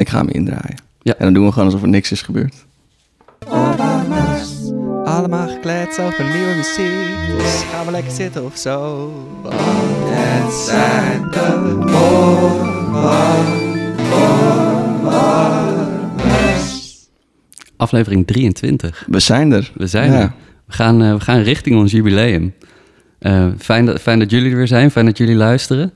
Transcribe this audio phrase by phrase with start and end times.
[0.00, 0.76] Ik ga hem indraaien.
[1.02, 1.14] Ja.
[1.18, 2.54] En dan doen we gewoon alsof er niks is gebeurd.
[5.04, 7.38] Allemaal gekleed over nieuwe muziek.
[7.38, 9.06] Dus gaan we lekker zitten of zo.
[9.42, 11.88] Want het zijn de
[17.76, 19.04] Aflevering 23.
[19.06, 19.72] We zijn er.
[19.74, 20.20] We zijn Ja.
[20.20, 20.32] er.
[20.66, 22.54] We gaan, eh, we gaan richting ons jubileum.
[23.18, 24.90] Eh, fijn, dat, fijn dat jullie er weer zijn.
[24.90, 25.92] Fijn dat jullie luisteren.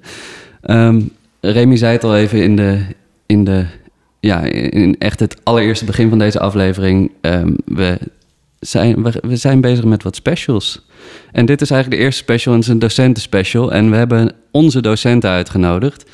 [0.60, 1.00] Ehm
[1.40, 2.84] Remy zei het al even in de...
[3.26, 3.66] In de
[4.24, 7.10] ja, in echt het allereerste begin van deze aflevering.
[7.20, 7.98] Ehm, we,
[8.60, 10.86] zijn, we, we zijn bezig met wat specials.
[11.32, 13.72] En dit is eigenlijk de eerste special en het is een docentenspecial.
[13.72, 16.04] En we hebben onze docenten uitgenodigd.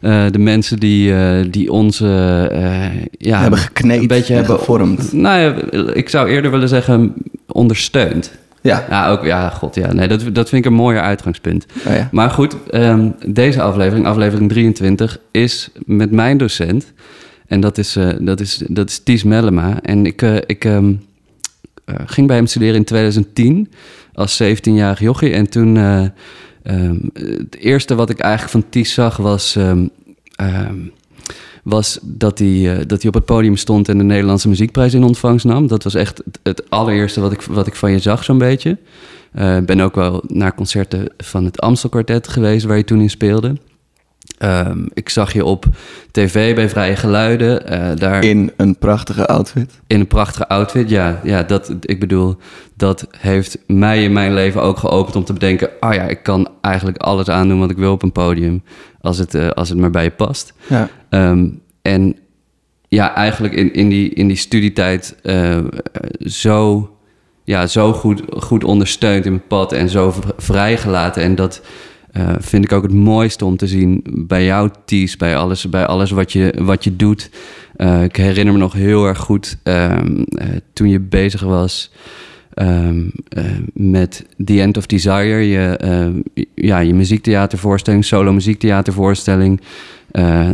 [0.00, 2.06] Eh, de mensen die, eh, die onze...
[2.52, 5.12] eh, ja, hebben gekneed een beetje en hebben gevormd.
[5.12, 5.54] Nou ja,
[5.92, 7.14] ik zou eerder willen zeggen
[7.46, 8.32] ondersteund.
[8.60, 8.86] Ja.
[8.90, 9.92] Ja, ook, ja, god, ja.
[9.92, 11.66] Nee, dat, dat vind ik een mooier uitgangspunt.
[11.86, 12.08] Oh ja.
[12.12, 16.92] Maar goed, ehm, deze aflevering, aflevering 23, is met mijn docent.
[17.46, 19.82] En dat is, eh, dat is, dat is Ties Mellema.
[19.82, 20.94] En ik, eh, ik ehm,
[21.84, 23.70] eh, ging bij hem studeren in 2010
[24.14, 25.32] als 17-jarig jochie.
[25.32, 26.04] En toen, eh,
[26.62, 29.56] ehm, het eerste wat ik eigenlijk van Ties zag was...
[29.56, 29.86] ehm,
[31.62, 35.44] was dat hij, dat hij op het podium stond en de Nederlandse Muziekprijs in ontvangst
[35.44, 35.66] nam.
[35.66, 38.70] Dat was echt het, allereerste wat ik, wat ik van je zag, zo'n beetje.
[39.34, 43.10] Ik ben ook wel naar concerten van het Amstel Quartet geweest, waar je toen in
[43.10, 43.54] speelde.
[44.38, 45.64] Ehm, ik zag je op
[46.10, 47.66] tv bij Vrije Geluiden.
[47.66, 49.80] eh, daar In een prachtige outfit.
[49.86, 50.90] in een prachtige outfit.
[50.90, 52.36] Ja, ja dat, ik bedoel,
[52.74, 55.70] dat heeft mij in mijn leven ook geopend om te bedenken...
[55.80, 58.62] oh ja, ik kan eigenlijk alles aandoen wat ik wil op een podium...
[59.00, 60.52] als het, eh, als het maar bij je past.
[60.68, 60.88] Ja.
[61.08, 61.48] Ehm,
[61.82, 62.16] en
[62.88, 65.58] ja, eigenlijk in, in, die, in die studietijd eh,
[66.18, 66.90] zo,
[67.44, 71.22] ja, zo goed, goed ondersteund in mijn pad en zo vrijgelaten.
[71.22, 71.62] En dat
[72.16, 75.86] eh, vind ik ook het mooiste om te zien bij jou, Ties, bij alles, bij
[75.86, 77.30] alles wat, je, wat je doet.
[77.76, 81.90] Eh, ik herinner me nog heel erg goed ehm, eh, toen je bezig was
[82.54, 85.78] ehm, eh, met The End of Desire, je,
[86.54, 89.60] ja, je muziektheatervoorstelling, solo muziektheatervoorstelling.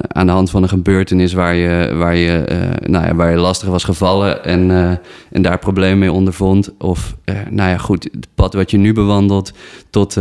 [0.09, 2.45] aan de hand van een gebeurtenis waar je, waar je,
[2.87, 4.71] nou ja, waar je lastig was gevallen en,
[5.31, 6.73] en daar problemen mee ondervond.
[6.79, 7.17] Of,
[7.51, 9.53] nou ja, goed, het pad wat je nu bewandelt
[9.91, 10.17] tot,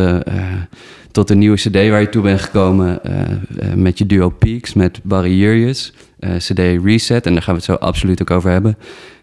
[1.11, 4.73] tot de nieuwe CD waar je toe bent gekomen eh, eh, met je duo Peaks,
[4.73, 7.25] met Barry Jurjes, eh, CD Reset.
[7.25, 8.77] En daar gaan we het zo absoluut ook over hebben.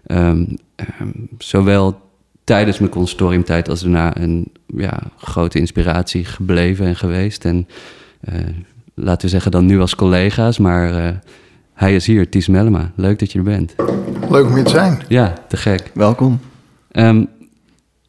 [0.06, 0.44] Ehm,
[0.76, 2.00] ehm, zowel
[2.48, 7.44] tijdens mijn conservatoriumtijd als daarna een ja, grote inspiratie gebleven en geweest.
[7.44, 7.68] En
[8.20, 8.34] eh,
[8.94, 11.14] laten we zeggen dan nu als collega's, maar eh,
[11.74, 12.92] hij is hier, Ties Mellema.
[12.94, 13.74] Leuk dat je er bent.
[14.30, 15.02] Leuk om hier te zijn.
[15.08, 15.90] Ja, te gek.
[15.94, 16.40] Welkom.
[16.90, 17.24] Ehm,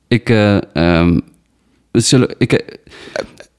[0.07, 1.19] ik, eh, ehm,
[1.91, 2.77] we zullen, ik,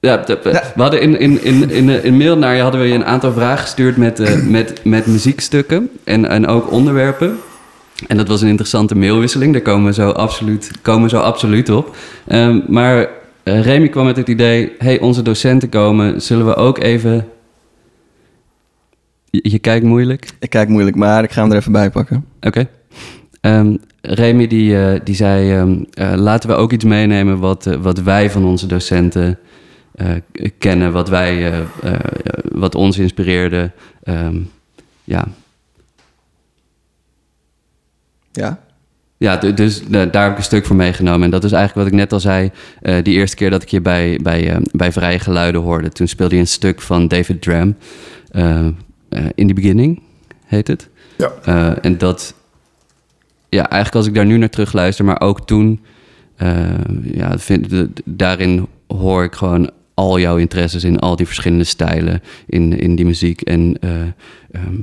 [0.00, 2.94] ja, we hadden in, in, in, in, eh, in mail naar je hadden we je
[2.94, 7.38] een aantal vragen gestuurd met, eh, met, met muziekstukken en, en ook onderwerpen.
[8.06, 11.97] En dat was een interessante mailwisseling, daar komen we zo absoluut, komen zo absoluut op.
[12.27, 13.09] Ehm, maar
[13.43, 17.28] eh, Remy kwam met het idee, hey, onze docenten komen, zullen we ook even...
[19.31, 20.31] Je, je kijkt moeilijk.
[20.39, 22.25] Ik kijk moeilijk, maar ik ga hem er even bij pakken.
[22.41, 22.69] Oké.
[23.41, 28.31] Ehm, Remy die, die zei, ehm, eh, laten we ook iets meenemen wat, wat wij
[28.31, 29.39] van onze docenten
[30.59, 32.01] kennen, wat, wij, eh, eh,
[32.53, 33.71] wat ons inspireerde.
[34.03, 34.37] Ehm,
[35.05, 35.27] ja,
[38.33, 38.61] Ja?
[39.17, 41.23] ja, du- dus eh, daar heb ik een stuk voor meegenomen.
[41.23, 42.51] En dat is eigenlijk wat ik net al zei.
[42.83, 45.89] eh, die eerste keer dat ik je bij, bij, eh, bij Vrije Geluiden hoorde.
[45.89, 47.77] Toen speelde je een stuk van David Dram.
[48.31, 48.72] eh, eh,
[49.34, 50.03] In the Beginning
[50.45, 50.89] heet het.
[51.19, 51.31] Ja.
[51.45, 52.34] Eh, en dat,
[53.49, 55.81] ja, eigenlijk als ik daar nu naar terug luister, maar ook toen,
[56.37, 56.69] eh,
[57.03, 62.22] ja, vind, de- daarin hoor ik gewoon al jouw interesses in al die verschillende stijlen
[62.47, 63.41] in, in die muziek.
[63.41, 63.91] En eh,
[64.53, 64.75] ehm,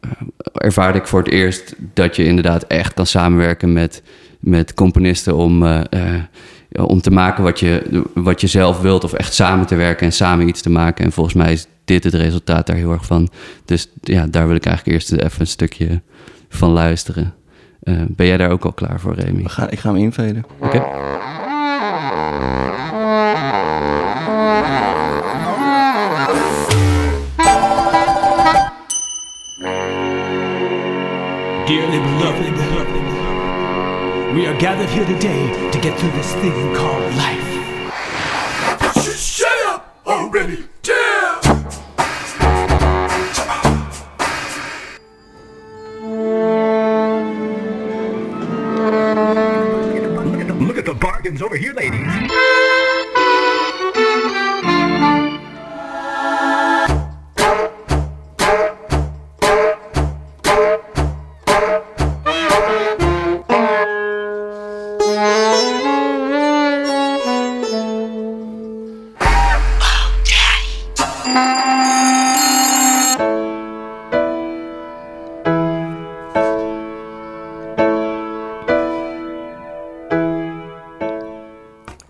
[0.00, 0.10] eh,
[0.52, 4.02] ervaarde ik voor het eerst dat je inderdaad echt kan samenwerken met,
[4.40, 5.80] met componisten om, eh,
[6.72, 10.12] om te maken wat je, wat je zelf wilt, of echt samen te werken en
[10.12, 11.04] samen iets te maken.
[11.04, 13.28] En volgens mij is dit het resultaat daar heel erg van.
[13.64, 16.00] Dus ja, daar wil ik eigenlijk eerst even een stukje
[16.48, 17.34] van luisteren.
[18.08, 19.42] Ben jij daar ook al klaar voor, Remy?
[19.42, 20.44] We gaan, ik ga hem inveden.
[20.58, 20.82] Oké.
[34.34, 37.52] We are gathered here today to get through this thing called life.
[39.04, 40.64] Shut up already!
[40.82, 41.36] Damn!
[50.66, 52.71] Look at the bargains over here, ladies.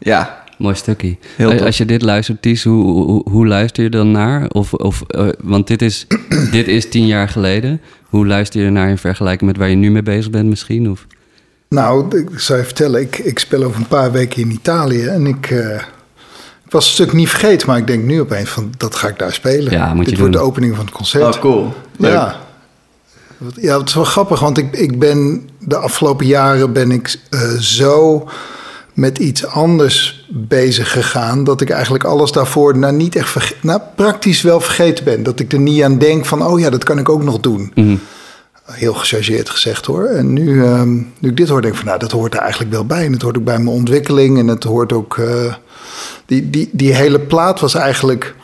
[0.03, 1.17] Ja, Mooi stukje.
[1.37, 1.65] Heel.
[1.65, 4.49] Als je dit luistert, Ties, hoe, hoe, hoe luister je dan naar?
[4.49, 6.07] Of, of, eh, want dit is,
[6.51, 7.81] dit is tien jaar geleden.
[8.03, 10.91] Hoe luister je ernaar in vergelijking met waar je nu mee bezig bent misschien?
[10.91, 11.07] Of?
[11.69, 15.27] Nou, ik zou je vertellen, ik, ik speel over een paar weken in Italië en
[15.27, 15.75] ik, eh,
[16.65, 19.19] ik was een stuk niet vergeten, maar ik denk nu opeens van dat ga ik
[19.19, 19.73] daar spelen.
[19.73, 20.43] Ja, moet je Dit wordt doen.
[20.43, 21.35] de opening van het concert.
[21.35, 21.73] oh cool.
[21.97, 22.13] Leuk.
[22.13, 22.37] Ja.
[23.61, 27.41] Ja, het is wel grappig, want ik, ik ben de afgelopen jaren ben ik eh,
[27.51, 28.29] zo
[28.93, 31.44] met iets anders bezig gegaan.
[31.44, 35.23] Dat ik eigenlijk alles daarvoor nou niet echt verge- nou, praktisch wel vergeten ben.
[35.23, 37.73] Dat ik er niet aan denk van, oh ja, dat kan ik ook nog doen.
[37.75, 37.97] Mhm.
[38.65, 40.05] Heel gechargeerd gezegd hoor.
[40.05, 42.73] En nu, ehm, nu ik dit hoor, denk ik van, nou, dat hoort er eigenlijk
[42.73, 43.05] wel bij.
[43.05, 44.39] En het hoort ook bij mijn ontwikkeling.
[44.39, 45.19] En het hoort ook.
[45.19, 45.55] eh,
[46.27, 48.35] die, die, die hele plaat was eigenlijk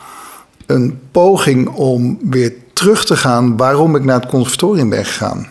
[0.65, 5.47] een poging om weer terug te gaan waarom ik naar het conservatorium ben gegaan.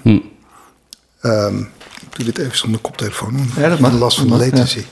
[1.22, 1.77] Ik
[2.18, 3.34] doe dit even zonder koptelefoon.
[3.56, 3.92] Ja, dat mag.
[3.98, 4.84] last van de latency.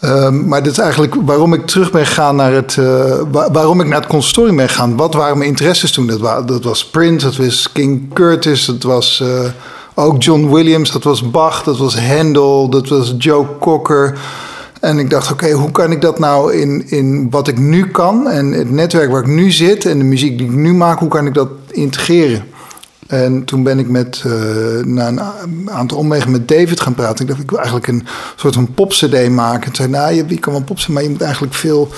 [0.00, 2.76] Ehm, maar dit is eigenlijk waarom ik terug ben gegaan naar het.
[2.78, 4.96] eh, wa- waarom ik naar het conservatorium ben gegaan.
[4.96, 6.06] Wat waren mijn interesses toen?
[6.06, 9.50] Dat, wa- dat was Prince, dat was King Curtis, dat was eh,
[9.94, 14.18] ook John Williams, dat was Bach, dat was Handel, dat was Joe Cocker.
[14.80, 18.28] En ik dacht, oké, hoe kan ik dat nou in, in wat ik nu kan
[18.28, 21.08] en het netwerk waar ik nu zit en de muziek die ik nu maak, hoe
[21.08, 22.44] kan ik dat integreren?
[23.08, 27.24] En toen ben ik met, eh, na een aantal omwegen met David gaan praten.
[27.24, 28.06] Ik dacht, ik wil eigenlijk een
[28.36, 29.68] soort van pop-cd maken.
[29.68, 31.88] En zei, nou, je, je kan wel pop maar je moet eigenlijk veel...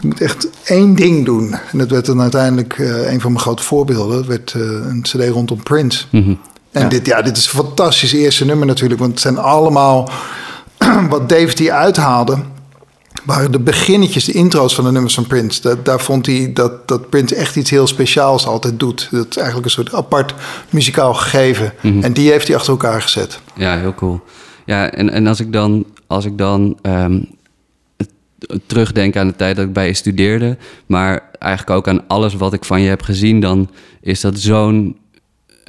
[0.00, 1.54] Je moet echt één ding doen.
[1.72, 4.16] En dat werd dan uiteindelijk eh, een van mijn grote voorbeelden.
[4.16, 6.04] Dat werd eh, een cd rondom Prince.
[6.10, 6.34] Mhm.
[6.70, 9.00] En dit, ja, dit is een fantastisch eerste nummer natuurlijk.
[9.00, 10.10] Want het zijn allemaal...
[11.10, 12.38] wat David hier uithaalde...
[13.24, 15.60] waren de beginnetjes, de intro's van de nummers van Prince.
[15.60, 19.08] Dat, daar vond hij dat, dat Prince echt iets heel speciaals altijd doet.
[19.10, 20.34] Dat is eigenlijk een soort apart
[20.70, 21.72] muzikaal gegeven.
[22.00, 23.40] En die heeft hij achter elkaar gezet.
[23.54, 24.20] Ja, heel cool.
[24.66, 27.20] Ja, en, en als ik dan, als ik dan ehm,
[28.66, 30.56] terugdenk aan de tijd dat ik bij je studeerde,
[30.86, 33.70] maar eigenlijk ook aan alles wat ik van je heb gezien, dan
[34.00, 34.96] is dat zo'n,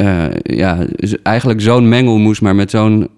[0.01, 0.77] eh, ja,
[1.23, 3.09] eigenlijk zo'n mengelmoes, maar met zo'n,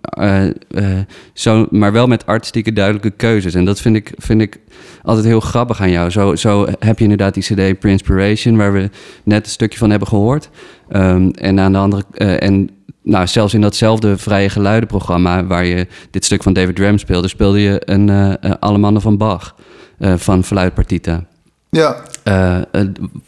[1.33, 3.53] zo, maar wel met artistieke duidelijke keuzes.
[3.53, 4.59] En dat vind ik, vind ik
[5.03, 6.09] altijd heel grappig aan jou.
[6.09, 8.89] Zo, zo heb je inderdaad die CD Prinspiration, waar we
[9.23, 10.49] net een stukje van hebben gehoord.
[10.89, 12.69] Ehm, en aan de andere, en
[13.03, 17.59] nou, zelfs in datzelfde vrije geluidenprogramma waar je dit stuk van David Ram speelde, speelde
[17.59, 19.55] je een Alle Mannen van Bach
[19.99, 21.25] van Fluitpartita.
[21.69, 21.95] Ja,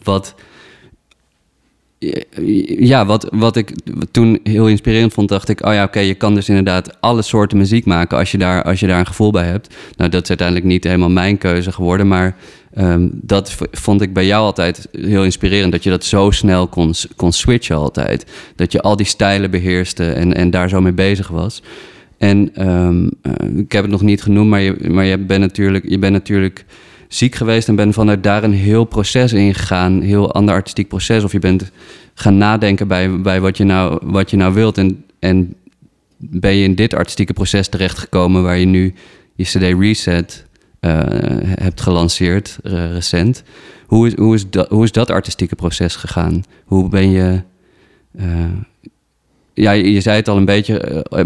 [0.04, 0.36] wat,
[2.80, 3.72] ja, wat, wat ik
[4.12, 7.58] toen heel inspirerend vond, dacht ik, oh ja, oké, je kan dus inderdaad alle soorten
[7.58, 9.76] muziek maken als je, daar, als je daar een gevoel bij hebt.
[9.96, 12.36] Nou, dat is uiteindelijk niet helemaal mijn keuze geworden, maar
[12.74, 16.94] ehm, dat vond ik bij jou altijd heel inspirerend, dat je dat zo snel kon,
[17.16, 18.26] kon switchen altijd.
[18.56, 21.62] Dat je al die stijlen beheerste en, en daar zo mee bezig was.
[22.18, 25.90] En ehm, eh, ik heb het nog niet genoemd, maar je, maar je bent natuurlijk,
[25.90, 26.66] je bent natuurlijk
[27.16, 31.24] ziek geweest en bent vanuit daar een heel proces ingegaan, een heel ander artistiek proces.
[31.24, 31.72] Of je bent
[32.14, 34.78] gaan nadenken bij, bij wat, je nou, wat je nou wilt.
[34.78, 35.56] En, en
[36.18, 38.94] ben je in dit artistieke proces terechtgekomen waar je nu
[39.36, 40.46] je CD Reset
[40.80, 41.00] eh,
[41.60, 43.44] hebt gelanceerd, recent.
[43.86, 46.44] Hoe is, hoe, is dat, hoe is dat artistieke proces gegaan?
[46.66, 47.42] Hoe ben je.
[48.18, 48.26] eh,
[49.54, 51.26] ja, je, zei het al een beetje, eh,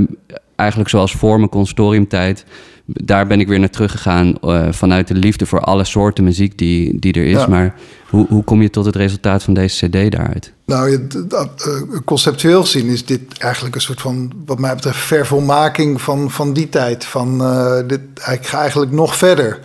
[0.56, 2.46] eigenlijk zoals voor mijn consortiumtijd.
[2.94, 7.00] Daar ben ik weer naar teruggegaan eh, vanuit de liefde voor alle soorten muziek die,
[7.00, 7.38] die er is.
[7.38, 7.48] Ja.
[7.48, 7.76] Maar
[8.10, 10.54] hoe, hoe kom je tot het resultaat van deze CD daaruit?
[10.70, 16.02] nou, dat, eh, conceptueel gezien is dit eigenlijk een soort van, wat mij betreft, vervolmaking
[16.02, 17.06] van, van die tijd.
[17.06, 19.60] Van, eh, dit, ik ga eigenlijk nog verder.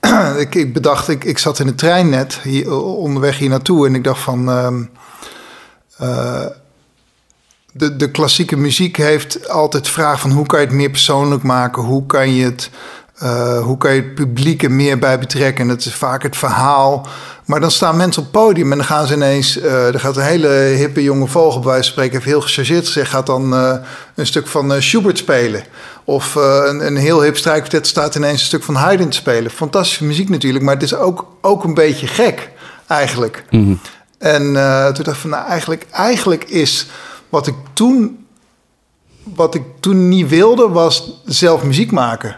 [0.44, 3.86] ik, ik bedacht, ik, ik zat in de trein net, hier, onderweg hier naartoe.
[3.86, 4.82] En ik dacht van, ehm,
[5.96, 6.46] eh,
[7.72, 11.82] de, de klassieke muziek heeft altijd vraag van hoe kan je het meer persoonlijk maken?
[11.82, 12.70] Hoe kan je het,
[13.16, 15.62] eh, hoe kan je het publiek er meer bij betrekken?
[15.62, 17.06] En dat is vaak het verhaal.
[17.44, 19.60] Maar dan staan mensen op het podium en dan gaan ze ineens...
[19.60, 22.18] eh er gaat een hele hippe jonge vogel, bij wijze spreken...
[22.18, 23.74] even heel gechargeerd gezegd, gaat dan eh,
[24.14, 25.64] een stuk van Schubert spelen.
[26.04, 29.50] Of een, een heel hip strijkkwartet staat ineens een stuk van Haydn te spelen.
[29.50, 32.50] Fantastische muziek natuurlijk, maar het is ook, ook een beetje gek
[32.86, 33.44] eigenlijk.
[34.20, 36.86] En eh, toen dacht ik van, nou, eigenlijk, eigenlijk is
[37.30, 38.26] wat ik toen,
[39.34, 42.36] wat ik toen niet wilde, was zelf muziek maken.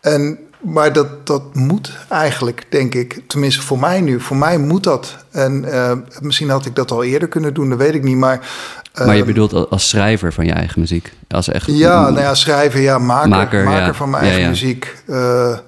[0.00, 3.22] En, maar dat, dat moet eigenlijk, denk ik.
[3.26, 4.20] Tenminste, voor mij nu.
[4.20, 5.16] Voor mij moet dat.
[5.30, 8.16] En eh, misschien had ik dat al eerder kunnen doen, dat weet ik niet.
[8.16, 8.48] Maar,
[8.94, 11.12] maar je ehm, bedoelt al- als schrijver van je eigen muziek?
[11.28, 13.94] Als echt, ja, nou ja, schrijven, ja, maker, Maker, maker, ja.
[13.94, 14.48] van mijn eigen ja.
[14.48, 14.96] muziek.
[15.06, 15.58] Eh,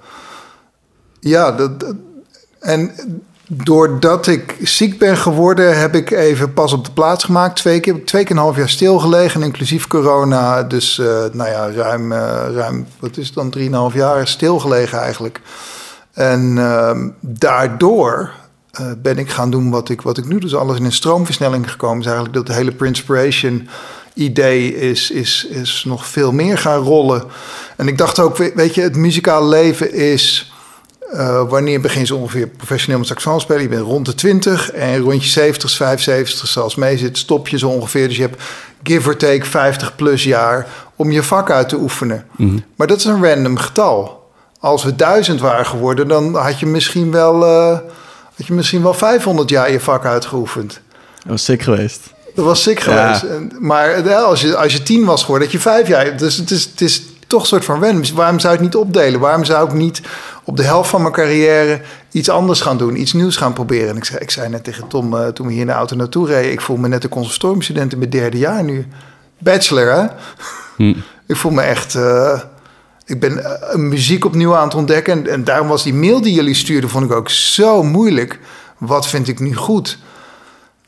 [1.20, 1.94] ja, dat, dat-
[2.60, 2.90] en
[3.52, 7.56] doordat ik ziek ben geworden, heb ik even pas op de plaats gemaakt.
[7.56, 10.62] Twee keer, twee keer een half jaar stilgelegen, inclusief corona.
[10.62, 15.40] Dus uh, nou ja, ruim, uh, ruim, wat is dan, drieënhalf jaar stilgelegen eigenlijk.
[16.12, 16.90] En uh,
[17.20, 18.30] daardoor
[18.80, 20.38] uh, ben ik gaan doen wat ik, wat ik nu.
[20.38, 22.00] Dus alles in een stroomversnelling gekomen.
[22.00, 23.68] is eigenlijk dat de hele Prinspiration
[24.14, 27.22] idee is, is, is nog veel meer gaan rollen.
[27.76, 30.52] En ik dacht ook, weet je, het muzikale leven is...
[31.14, 33.62] Uh, wanneer begin je ongeveer professioneel met saxofoon spelen?
[33.62, 37.58] Je bent rond de 20 en rond je 70, 75, zoals mee zit, stop je
[37.58, 38.08] zo ongeveer.
[38.08, 38.42] Dus je hebt
[38.82, 42.24] give or take 50 plus jaar om je vak uit te oefenen.
[42.36, 42.64] Mm -hmm.
[42.76, 44.30] Maar dat is een random getal.
[44.60, 47.78] Als we duizend waren geworden, dan had je misschien wel, uh,
[48.36, 50.80] had je misschien wel 500 jaar je vak uitgeoefend.
[51.22, 52.00] Dat was sick geweest.
[52.34, 53.14] Dat was sick ja.
[53.14, 53.60] geweest.
[53.60, 56.16] Maar als je, als je tien was geworden, dat je vijf jaar.
[56.16, 58.00] Dus het is, het is toch een soort van random.
[58.00, 59.20] Dus waarom zou ik het niet opdelen?
[59.20, 60.02] Waarom zou ik niet
[60.44, 63.88] op de helft van mijn carrière iets anders gaan doen, iets nieuws gaan proberen?
[63.88, 65.96] En ik zei, ik zei net tegen Tom uh, toen we hier in de auto
[65.96, 68.86] naartoe reden: ik voel me net een conservatoriumstudent in mijn derde jaar nu.
[69.38, 70.06] Bachelor, hè?
[70.76, 70.94] Hm.
[71.26, 71.94] ik voel me echt.
[71.94, 72.40] Uh,
[73.04, 75.12] ik ben uh, muziek opnieuw aan het ontdekken.
[75.12, 78.38] En, en daarom was die mail die jullie stuurden, vond ik ook zo moeilijk.
[78.78, 79.98] Wat vind ik nu goed?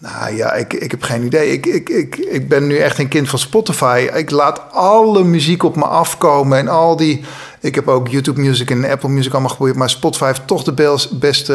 [0.02, 1.52] Nou ja, ik, ik heb geen idee.
[1.52, 4.08] Ik, ik, ik, ik ben nu echt een kind van Spotify.
[4.14, 7.24] Ik laat alle muziek op me afkomen en al die...
[7.60, 9.76] Ik heb ook YouTube Music en Apple Music allemaal geprobeerd...
[9.76, 11.52] maar Spotify heeft toch de beste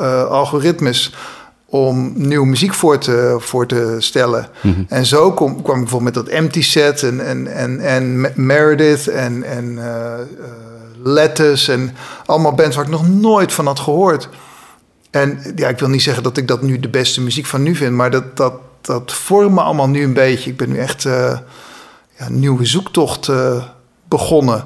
[0.00, 1.14] uh, algoritmes
[1.66, 4.48] om nieuwe muziek voor te, voor te stellen.
[4.60, 4.86] Mm -hmm.
[4.88, 9.08] En zo kom, kwam ik bijvoorbeeld met dat Empty Set en, en, en, en Meredith
[9.08, 10.44] en, en uh, uh,
[11.02, 11.72] Lettuce...
[11.72, 11.96] en
[12.26, 14.28] allemaal bands waar ik nog nooit van had gehoord...
[15.12, 17.74] En ja, ik wil niet zeggen dat ik dat nu de beste muziek van nu
[17.74, 20.50] vind, maar dat, dat, dat vormt me allemaal nu een beetje.
[20.50, 21.12] Ik ben nu echt uh,
[22.18, 23.64] ja, een nieuwe zoektocht uh,
[24.08, 24.64] begonnen.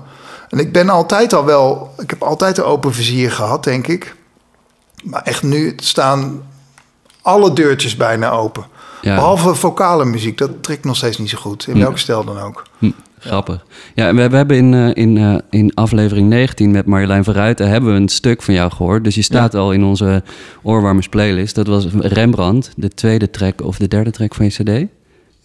[0.48, 4.16] En ik ben altijd al wel, ik heb altijd een open vizier gehad, denk ik.
[5.04, 6.42] Maar echt nu staan
[7.22, 8.66] alle deurtjes bijna open.
[9.00, 9.14] Ja.
[9.14, 11.66] Behalve vocale muziek, dat trekt nog steeds niet zo goed.
[11.66, 12.62] In welke stijl dan ook.
[12.78, 12.90] Hm.
[13.18, 13.64] Grappig.
[13.94, 17.68] Ja, we, we hebben in, uh, in, uh, in aflevering 19 met Marjolein Verruiten...
[17.68, 19.04] hebben we een stuk van jou gehoord.
[19.04, 19.58] Dus je staat ja.
[19.58, 20.22] al in onze
[20.62, 21.54] Oorwarmers playlist.
[21.54, 24.88] Dat was Rembrandt, de tweede track of de derde track van je cd.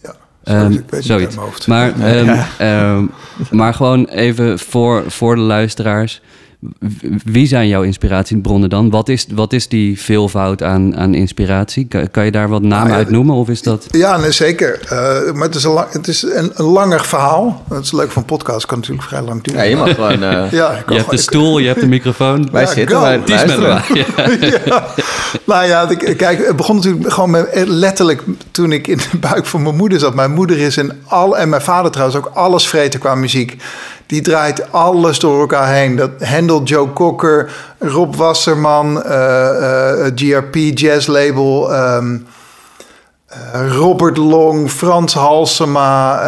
[0.02, 1.66] Ja, um, zoiets.
[1.66, 2.26] Maar, um,
[2.58, 2.94] ja.
[2.94, 3.10] um,
[3.50, 6.20] maar gewoon even voor, voor de luisteraars...
[7.24, 8.90] Wie zijn jouw inspiratiebronnen dan?
[8.90, 11.86] Wat is, wat is die veelvoud aan, aan inspiratie?
[11.86, 13.34] Kan, kan je daar wat namen nou, uit noemen?
[13.34, 13.86] Of is dat...
[13.90, 14.80] Ja, nee, zeker.
[14.84, 17.62] Uh, maar het is, een, lang, het is een, een, langer verhaal.
[17.68, 18.66] Dat is leuk van podcast.
[18.66, 19.62] kan natuurlijk vrij lang duren.
[19.62, 20.22] Ja, je mag gewoon...
[20.22, 20.50] Uh...
[20.60, 22.48] ja, je hebt de stoel, je hebt de microfoon.
[22.52, 23.82] Wij ja, zitten, wij luisteren.
[23.94, 24.04] Ja.
[24.64, 24.86] ja.
[25.44, 29.62] Nou ja, kijk, het begon natuurlijk gewoon met, letterlijk toen ik in de buik van
[29.62, 30.14] mijn moeder zat.
[30.14, 33.56] Mijn moeder is in al, en mijn vader trouwens ook alles vreten qua muziek.
[34.12, 35.96] Die draait alles door elkaar heen.
[35.96, 42.26] Dat Handel Joe Cocker, Rob Wasserman, uh, uh, GRP Jazz Label, um,
[43.30, 46.22] uh, Robert Long, Frans Halsema.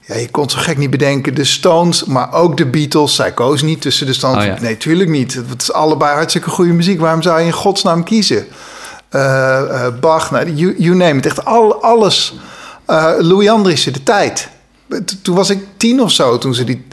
[0.00, 1.34] ja, je kon zo gek niet bedenken.
[1.34, 3.14] De Stones, maar ook de Beatles.
[3.14, 4.44] Zij koos niet tussen de Stones.
[4.44, 4.60] Oh, ja.
[4.60, 5.34] Nee, tuurlijk niet.
[5.34, 7.00] Het is allebei hartstikke goede muziek.
[7.00, 8.46] Waarom zou je in godsnaam kiezen?
[10.00, 11.26] Bach, nou, you, you name it.
[11.26, 12.34] Echt al, alles.
[13.18, 14.48] Louis Andriessen, de tijd
[15.22, 16.86] toen was ik tien of zo toen ze die,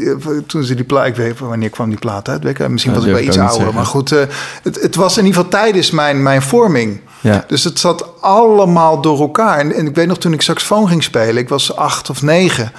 [0.47, 1.07] toen ze die plaat.
[1.07, 2.43] Ik weet wanneer kwam die plaat uit.
[2.43, 3.73] Weet ik, misschien was ik wel iets ouder.
[3.73, 4.19] Maar goed, uh,
[4.63, 7.01] het, het, was in ieder geval tijdens mijn, mijn vorming.
[7.21, 7.43] Ja.
[7.47, 9.57] Dus het zat allemaal door elkaar.
[9.57, 11.37] En, en, ik weet nog toen ik saxofoon ging spelen.
[11.37, 12.71] Ik was acht of negen.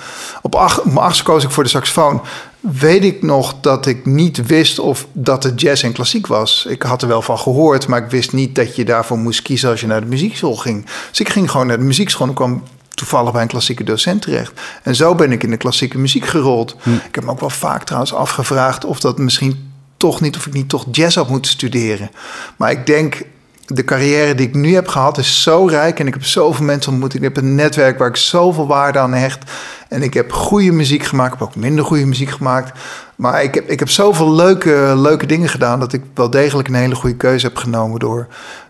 [0.42, 2.22] Op, acht, koos ik voor de saxofoon.
[2.60, 6.66] Weet ik nog dat ik niet wist of dat het jazz en klassiek was.
[6.68, 9.70] Ik had er wel van gehoord, maar ik wist niet dat je daarvoor moest kiezen
[9.70, 10.86] als je naar de muziekschool ging.
[11.08, 12.62] Dus ik ging gewoon naar de muziekschool en kwam
[13.00, 14.60] toevallig bij een klassieke docent terecht.
[14.82, 16.76] En zo ben ik in de klassieke muziek gerold.
[16.82, 16.92] Hm.
[16.92, 20.52] Ik heb me ook wel vaak trouwens afgevraagd of dat misschien toch niet, of ik
[20.52, 22.10] niet toch jazz had moeten studeren.
[22.56, 23.22] Maar ik denk,
[23.66, 26.92] de carrière die ik nu heb gehad is zo rijk en ik heb zoveel mensen
[26.92, 27.14] ontmoet.
[27.14, 29.50] Ik heb een netwerk waar ik zoveel waarde aan hecht.
[29.88, 32.78] En ik heb goede muziek gemaakt, ik heb ook minder goede muziek gemaakt.
[33.16, 36.74] Maar ik heb, ik heb zoveel leuke, leuke dingen gedaan dat ik wel degelijk een
[36.74, 38.26] hele goede keuze heb genomen door,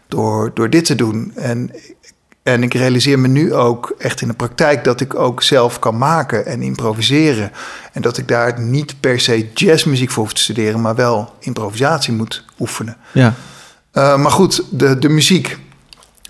[0.09, 1.33] door, door dit te doen.
[1.35, 1.71] En
[2.53, 5.99] en ik realiseer me nu ook echt in de praktijk dat ik ook zelf kan
[5.99, 7.53] maken en improviseren.
[7.93, 12.13] En dat ik daar niet per se jazzmuziek voor hoef te studeren, maar wel improvisatie
[12.13, 12.97] moet oefenen.
[13.13, 13.35] Ja.
[13.93, 15.59] Uh, maar goed, de, de muziek.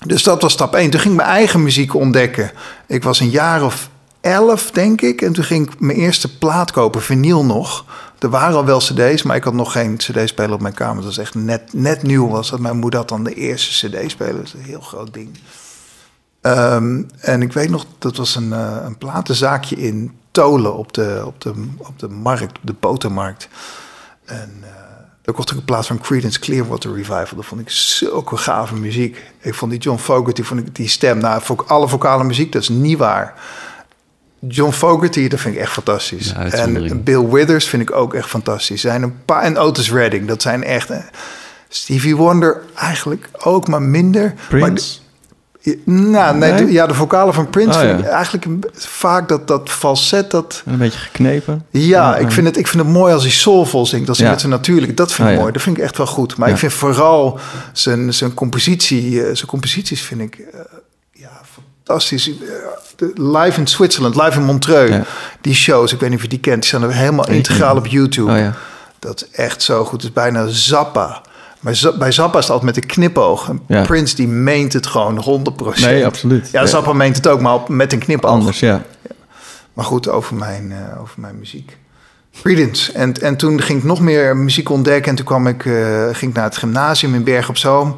[0.06, 0.90] Dus dat was stap 1.
[0.90, 2.50] Toen ging ik mijn eigen muziek ontdekken.
[2.86, 5.22] Ik was een jaar of elf, denk ik.
[5.22, 7.84] En toen ging ik mijn eerste plaat kopen, vinyl nog.
[8.18, 10.96] Er waren al wel cd's, maar ik had nog geen cd-speler op mijn kamer.
[10.96, 12.28] Dat was echt net, net nieuw.
[12.28, 12.60] Was dat.
[12.60, 14.34] Mijn moeder had dan de eerste cd-speler.
[14.34, 15.38] Dat is een heel groot ding.
[16.42, 21.22] Um, en ik weet nog, dat was een, uh, een platenzaakje in Tolen op de,
[21.26, 23.48] op de, op de markt, de botermarkt.
[24.24, 24.66] En uh,
[25.22, 27.36] Dan kocht ik een plaats van Creedence Clearwater Revival.
[27.36, 29.22] Dat vond ik zulke gave muziek.
[29.40, 32.68] Ik vond die John Fogerty, vond ik die stem, nou, alle vocale muziek, dat is
[32.68, 33.34] niet waar.
[34.48, 36.30] John Fogerty, dat vind ik echt fantastisch.
[36.30, 38.80] Ja, en Bill Withers vind ik ook echt fantastisch.
[38.80, 40.90] Zijn een paar en Otis Redding, dat zijn echt.
[40.90, 40.98] eh,
[41.68, 44.34] Stevie Wonder eigenlijk ook, maar minder.
[44.36, 44.98] Maar Prince?
[45.84, 46.64] Nou, nee, Nee?
[46.64, 48.06] de- ja, de vocalen van Prince Oh, vind ja.
[48.06, 50.62] ik eigenlijk vaak dat, dat falset, dat...
[50.66, 51.66] Een beetje geknepen.
[51.70, 54.08] Ja, ik vind, het, ik vind het mooi als hij soulvol zingt.
[54.08, 54.32] Als hij Ja.
[54.32, 54.96] met zijn natuurlijk.
[54.96, 55.40] Dat vind ik ja.
[55.40, 55.52] mooi.
[55.52, 56.36] Dat vind ik echt wel goed.
[56.36, 57.38] Maar ik vind vooral
[57.72, 60.60] zijn, zijn, compositie, eh, zijn composities vind ik eh,
[61.12, 61.30] ja,
[61.84, 62.30] fantastisch.
[62.30, 65.06] Eh, live in Zwitserland, live in Montreux.
[65.40, 66.60] Die shows, ik weet niet of je die kent.
[66.60, 68.32] Die staan er helemaal integraal op YouTube.
[68.32, 68.46] Oh.
[68.98, 69.92] Dat is echt zo goed.
[69.92, 71.20] Het is bijna Zappa.
[71.60, 73.52] Maar bij Zappa is het altijd met een knipoog.
[73.66, 73.82] Ja.
[73.82, 75.44] Prince die meent het gewoon
[75.78, 75.80] 100%.
[75.80, 76.50] Nee, absoluut.
[76.50, 76.66] Ja, Ja.
[76.66, 78.30] Zappa meent het ook, maar met een knipoog.
[78.30, 78.82] Anders, ja.
[79.72, 81.78] Maar goed, over mijn, eh, over mijn muziek.
[82.42, 82.92] Creedence.
[82.92, 85.10] En, en toen ging ik nog meer muziek ontdekken.
[85.10, 87.96] En toen kwam ik, eh, ging ik naar het gymnasium in Berg op Zoom.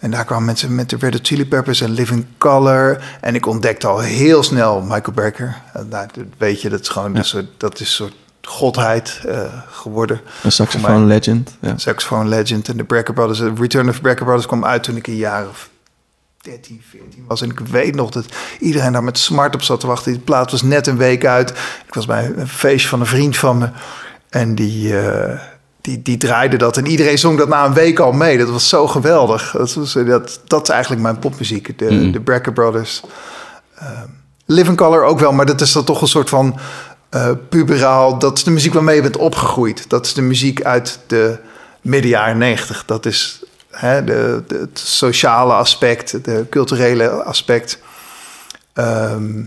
[0.00, 3.04] En daar kwamen mensen met de Red Hot Chili Peppers en Living Color.
[3.20, 5.56] En ik ontdekte al heel snel Michael Becker.
[5.72, 9.20] En nou, dat weet je, dat is gewoon een soort, dat is een soort godheid
[9.28, 10.20] eh, geworden.
[10.42, 11.56] Een saxofoon legend.
[11.60, 11.78] Ja.
[11.78, 13.38] Saxophone Legend en de Brecker Brothers.
[13.38, 15.68] The Return of the Brecker Brothers kwam uit toen ik een jaar of
[16.40, 17.42] 13, 14 was.
[17.42, 18.24] En ik weet nog dat
[18.60, 20.12] iedereen daar met smart op zat te wachten.
[20.12, 21.50] Die plaat was net een week uit.
[21.86, 23.68] Ik was bij een feestje van een vriend van me.
[24.28, 25.38] En die, eh,
[25.80, 26.76] die, die draaide dat.
[26.76, 28.38] En iedereen zong dat na een week al mee.
[28.38, 29.50] Dat was zo geweldig.
[29.56, 31.78] Dat, was, eh, dat, dat is eigenlijk mijn popmuziek.
[31.78, 32.10] De, Mhm.
[32.12, 33.02] de Brecker Brothers.
[33.78, 34.08] Ehm,
[34.46, 36.58] Living Color ook wel, maar dat is dan toch een soort van
[37.12, 38.18] eh, puberaal.
[38.18, 39.84] Dat is de muziek waarmee je bent opgegroeid.
[39.88, 41.38] Dat is de muziek uit de
[41.80, 42.84] midden jaren negentig.
[42.86, 47.78] Dat is hè, de, de- het sociale aspect, de culturele aspect.
[48.72, 49.40] Ehm,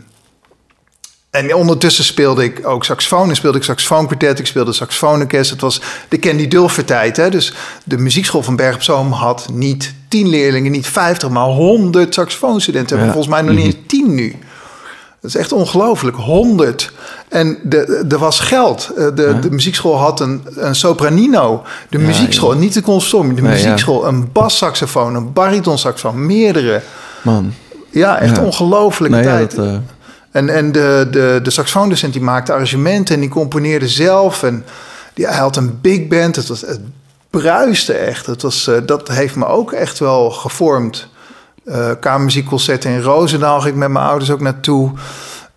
[1.30, 3.30] en ondertussen speelde ik ook saxofoon.
[3.30, 4.40] En speelde ik saxofoonkwartet.
[4.40, 5.50] Ik speelde saxofoonorkest.
[5.50, 7.18] Het was de Candy Dulfer tijd.
[7.18, 7.30] Hè?
[7.30, 12.14] Dus de muziekschool van Berg op Zoom had niet tien leerlingen, niet vijftig, maar honderd
[12.14, 12.98] saxofoonstudenten.
[12.98, 13.04] Ja.
[13.06, 14.36] volgens mij nog niet eens tien nu.
[15.26, 16.16] Dat is echt ongelooflijk.
[16.18, 16.92] 100.
[17.30, 18.92] En de, er was geld.
[18.98, 21.64] Eh, De, de muziekschool had een, een sopranino.
[21.90, 23.36] De muziekschool, niet de conservatorium.
[23.36, 23.58] De Nee, ja.
[23.58, 26.82] muziekschool, een bassaxofoon, een baritonsaxofoon, meerdere.
[27.22, 27.54] Man.
[27.90, 29.56] Ja, echt ongelooflijke Nee, tijd.
[29.56, 29.76] dat, eh,
[30.32, 34.44] En, en de, de, de saxofoondocent die maakte arrangementen en die componeerde zelf.
[34.44, 34.66] En
[35.14, 36.36] die, hij had een big band.
[36.36, 36.80] Het, was, het
[37.30, 38.26] bruiste echt.
[38.26, 41.08] Het was, eh, dat heeft me ook echt wel gevormd.
[41.66, 44.92] Eh Kamermuziekconcerten in Roosendaal ging ik met mijn ouders ook naartoe.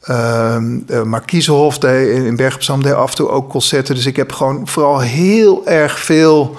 [0.00, 3.94] Ehm uh, Markiezenhof deed, in Berg op Zoom deed af en toe ook concerten.
[3.94, 6.56] Dus ik heb gewoon vooral heel erg veel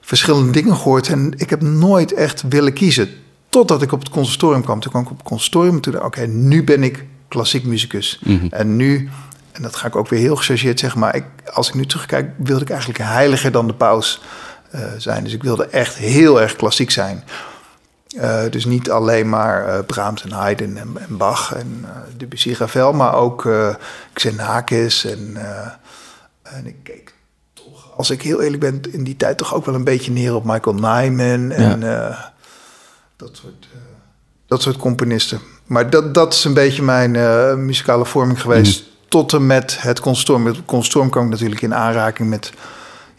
[0.00, 1.08] verschillende dingen gehoord.
[1.08, 3.08] En ik heb nooit echt willen kiezen.
[3.48, 4.80] Totdat ik op het conservatorium kwam.
[4.80, 7.64] Toen kwam ik op het conservatorium en toen dacht ik, oké, nu ben ik klassiek
[7.64, 8.20] muzikus.
[8.50, 9.08] En nu,
[9.52, 11.00] en dat ga ik ook weer heel gechargeerd zeggen...
[11.00, 14.22] maar ik, als ik nu terugkijk, wilde ik eigenlijk heiliger dan de paus
[14.70, 15.24] eh, zijn.
[15.24, 17.24] Dus ik wilde echt heel erg klassiek zijn.
[18.16, 22.54] Uh, dus niet alleen maar uh, Brahms en Haydn en, en Bach en uh, Debussy
[22.58, 22.92] Ravel...
[22.92, 23.48] maar ook
[24.12, 25.36] Xenakis en,
[26.42, 27.14] en ik keek
[27.52, 27.96] toch...
[27.96, 30.44] als ik heel eerlijk ben, in die tijd toch ook wel een beetje neer op
[30.44, 31.50] Michael Nyman...
[31.50, 32.32] en ja.
[33.16, 33.68] dat soort
[34.46, 35.40] dat soort componisten.
[35.66, 37.12] Maar dat, dat is een beetje mijn
[37.64, 38.80] muzikale vorming geweest.
[38.80, 38.88] Mm.
[39.08, 40.42] Tot en met het consortium.
[40.42, 42.52] Met het consortium kwam ik natuurlijk in aanraking met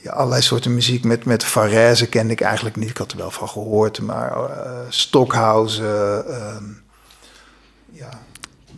[0.03, 1.03] ja, allerlei soorten muziek.
[1.03, 2.89] Met, met Varese kende ik eigenlijk niet.
[2.89, 4.01] Ik had er wel van gehoord.
[4.01, 6.23] Maar uh, Stockhausen.
[6.29, 6.35] Uh,
[7.91, 8.09] ja,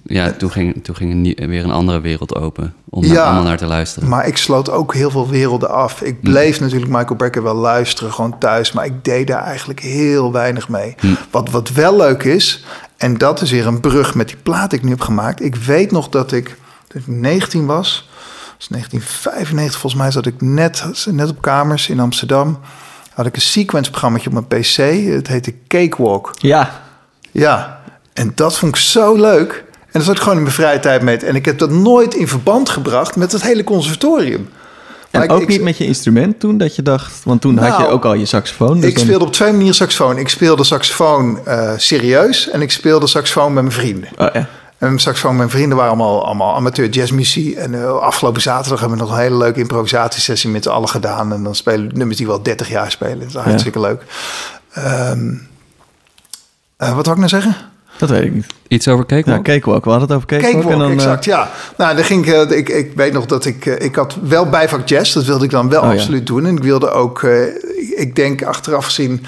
[0.03, 2.73] ja toen, ging, toen ging weer een andere wereld open.
[2.89, 4.09] Om ja, daar allemaal naar te luisteren.
[4.09, 6.01] Maar ik sloot ook heel veel werelden af.
[6.01, 6.63] Ik bleef mm.
[6.63, 8.13] natuurlijk Michael Becker wel luisteren.
[8.13, 8.71] Gewoon thuis.
[8.71, 10.95] Maar ik deed daar eigenlijk heel weinig mee.
[11.01, 11.17] Mm.
[11.31, 12.65] Wat, wat wel leuk is.
[12.97, 15.41] En dat is weer een brug met die plaat die ik nu heb gemaakt.
[15.41, 16.57] Ik weet nog dat ik,
[16.87, 18.09] dat ik 19 was.
[18.69, 20.11] Dat is 1995 volgens mij.
[20.11, 22.59] Zat ik net, net op kamers in Amsterdam.
[23.13, 24.75] Had ik een sequence-programma op mijn PC.
[25.13, 26.33] Het heette Cakewalk.
[26.37, 26.81] Ja.
[27.31, 27.81] Ja.
[28.13, 29.63] En dat vond ik zo leuk.
[29.71, 31.17] En dat zat ik gewoon in mijn vrije tijd mee.
[31.17, 34.49] En ik heb dat nooit in verband gebracht met het hele conservatorium.
[35.11, 37.23] En ook ik, niet met je instrument toen dat je dacht...
[37.23, 38.79] Want toen nou, had je ook al je saxofoon.
[38.79, 39.03] Dus ik dan...
[39.03, 40.17] speelde op twee manieren saxofoon.
[40.17, 44.09] Ik speelde saxofoon uh, serieus en ik speelde saxofoon met mijn vrienden.
[44.17, 44.47] Oh, ja.
[44.83, 47.55] En saxofoon met mijn vrienden waren allemaal, allemaal amateur jazzmuziek.
[47.55, 51.33] En uh, afgelopen zaterdag hebben we nog een hele leuke improvisatiesessie met z'n allen gedaan.
[51.33, 53.19] En dan spelen nummers die wel 30 jaar spelen.
[53.19, 53.85] Dat is hartstikke ja.
[53.85, 54.03] leuk.
[54.77, 55.47] Um,
[56.77, 57.55] uh, wat wil ik nou zeggen?
[57.97, 58.45] Dat weet ik niet.
[58.67, 59.45] Iets over Cakewalk?
[59.45, 59.83] Ja, Cakewalk.
[59.83, 60.53] We hadden het over Cakewalk.
[60.53, 61.33] Cakewalk, en dan, exact, uh...
[61.33, 61.49] ja.
[61.77, 65.13] Nou, dan ging ik, ik, ik weet nog dat ik, ik had wel bijvak jazz.
[65.13, 66.33] Dat wilde ik dan wel oh, absoluut ja.
[66.33, 66.45] doen.
[66.45, 67.45] En ik wilde ook, uh,
[67.95, 69.25] ik denk achteraf gezien,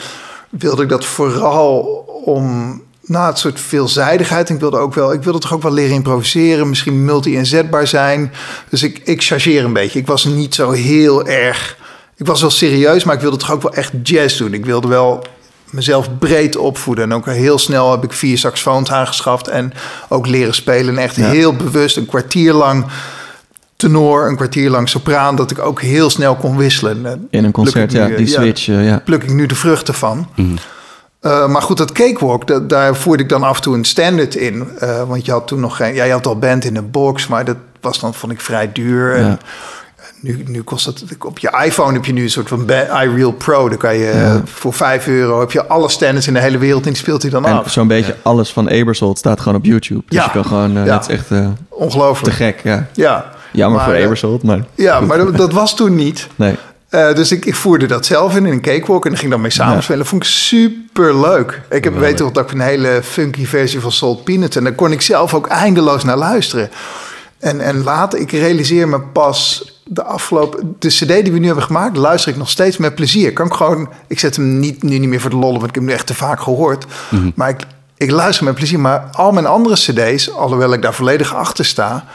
[0.50, 1.80] wilde ik dat vooral
[2.26, 4.50] om, nou, het soort veelzijdigheid.
[4.50, 6.70] Ik wilde ook wel, ik wilde toch ook wel leren improviseren.
[6.70, 8.34] Misschien multi-inzetbaar zijn.
[8.70, 10.00] Dus ik, ik chargeer een beetje.
[10.00, 11.84] Ik was niet zo heel erg
[12.18, 14.54] ik was wel serieus, maar ik wilde toch ook wel echt jazz doen.
[14.54, 15.24] Ik wilde wel
[15.70, 17.04] mezelf breed opvoeden.
[17.04, 19.74] En ook heel snel heb ik vier saxofoons aangeschaft en
[20.10, 20.98] ook leren spelen.
[20.98, 22.86] En echt heel bewust een kwartier lang
[23.76, 27.28] tenor, een kwartier lang sopraan, dat ik ook heel snel kon wisselen.
[27.30, 29.02] In een concert, ja, die switch, ja, ja.
[29.06, 30.28] Pluk ik nu de vruchten van.
[30.36, 30.56] Mhm.
[31.26, 34.36] Uh, maar goed, dat cakewalk, dat, daar voerde ik dan af en toe een standard
[34.36, 34.68] in.
[34.84, 35.94] Uh, want je had toen nog geen...
[35.94, 38.72] Ja, je had al band in een box, maar dat was dan, vond ik, vrij
[38.72, 39.16] duur.
[39.16, 39.40] En
[40.22, 41.04] nu, nu kost het...
[41.20, 42.70] Op je iPhone heb je nu een soort van
[43.04, 43.70] iReal Pro.
[43.70, 44.42] Dan kan je ja.
[44.46, 45.40] voor 5 euro...
[45.40, 47.72] heb je alle standards in de hele wereld en die speelt hij dan en af.
[47.72, 50.04] zo'n beetje alles van Ebersold staat gewoon op YouTube.
[50.08, 50.24] Dus Ja.
[50.24, 50.78] je kan gewoon...
[50.78, 50.92] Uh, Ja.
[50.94, 52.36] Dat is echt uh, Ongelooflijk.
[52.36, 52.88] te gek, ja.
[52.94, 53.34] Ja.
[53.52, 54.66] Jammer Maar, voor eh, Ebersold, maar...
[54.76, 56.28] Ja, maar dat, dat was toen niet.
[56.36, 56.56] Nee.
[56.90, 59.04] Uh, dus ik, ik voerde dat zelf in, in een cakewalk.
[59.04, 60.00] En dan ging dan mee samenspelen.
[60.00, 61.62] Dat vond ik super leuk.
[61.70, 64.56] Ik heb weet toch dat ik een hele funky versie van Salt Peanuts...
[64.56, 66.70] en daar kon ik zelf ook eindeloos naar luisteren.
[67.40, 70.76] En, en later, ik realiseer me pas de afgelopen...
[70.80, 73.34] De cd die we nu hebben gemaakt, luister ik nog steeds met plezier.
[73.34, 73.90] Kan ik gewoon...
[74.08, 75.94] Ik zet hem niet, nu niet meer voor de lollen, want ik heb hem nu
[75.94, 76.86] echt te vaak gehoord.
[77.10, 77.30] Mhm.
[77.36, 77.60] Maar ik,
[77.98, 78.80] ik luister met plezier.
[78.80, 82.06] Maar al mijn andere cd's, alhoewel ik daar volledig achter sta...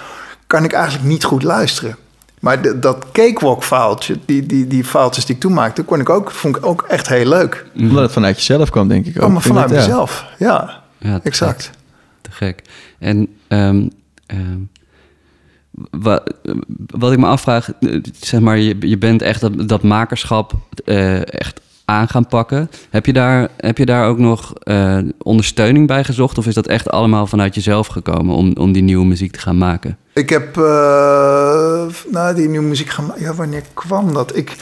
[0.47, 1.97] kan ik eigenlijk niet goed luisteren.
[2.41, 5.83] Maar de- dat cakewalk-faaltje, die, die, die faaltjes die ik toen maakte...
[5.83, 7.67] Kon ik ook, vond ik ook echt heel leuk.
[7.77, 9.27] Omdat het vanuit jezelf kwam, denk ik ook.
[9.27, 9.77] Oh, maar vanuit ja.
[9.77, 10.25] mezelf.
[10.39, 11.63] Ja, Ja, te exact.
[11.65, 11.73] gek.
[12.21, 12.63] Te gek.
[12.99, 13.89] En ehm,
[14.27, 14.59] ehm,
[15.91, 16.23] wa-
[16.87, 20.53] wat ik me afvraag, eh, zeg maar, je, je bent echt dat, dat makerschap
[20.85, 22.71] eh, echt aan gaan pakken.
[22.91, 26.39] Heb je daar, heb je daar ook nog eh, ondersteuning bij gezocht?
[26.39, 29.59] Of is dat echt allemaal vanuit jezelf gekomen om, om die nieuwe muziek te gaan
[29.59, 29.97] maken?
[30.13, 33.21] Ik heb eh nou, die nieuwe muziek gemaakt.
[33.21, 34.37] Ja, wanneer kwam dat?
[34.37, 34.57] Ik.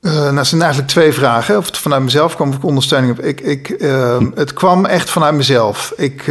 [0.00, 1.56] eh nou, zijn eigenlijk twee vragen.
[1.56, 3.24] Of het vanuit mezelf kwam of ik ondersteuning heb.
[3.24, 5.92] Ik, ik, eh, het kwam echt vanuit mezelf.
[5.96, 6.26] Ik,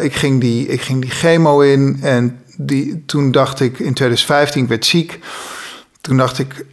[0.00, 4.62] ik, ging die, ik ging die chemo in en die, toen dacht ik in 2015,
[4.62, 5.18] ik werd ziek.
[6.00, 6.66] Toen dacht ik,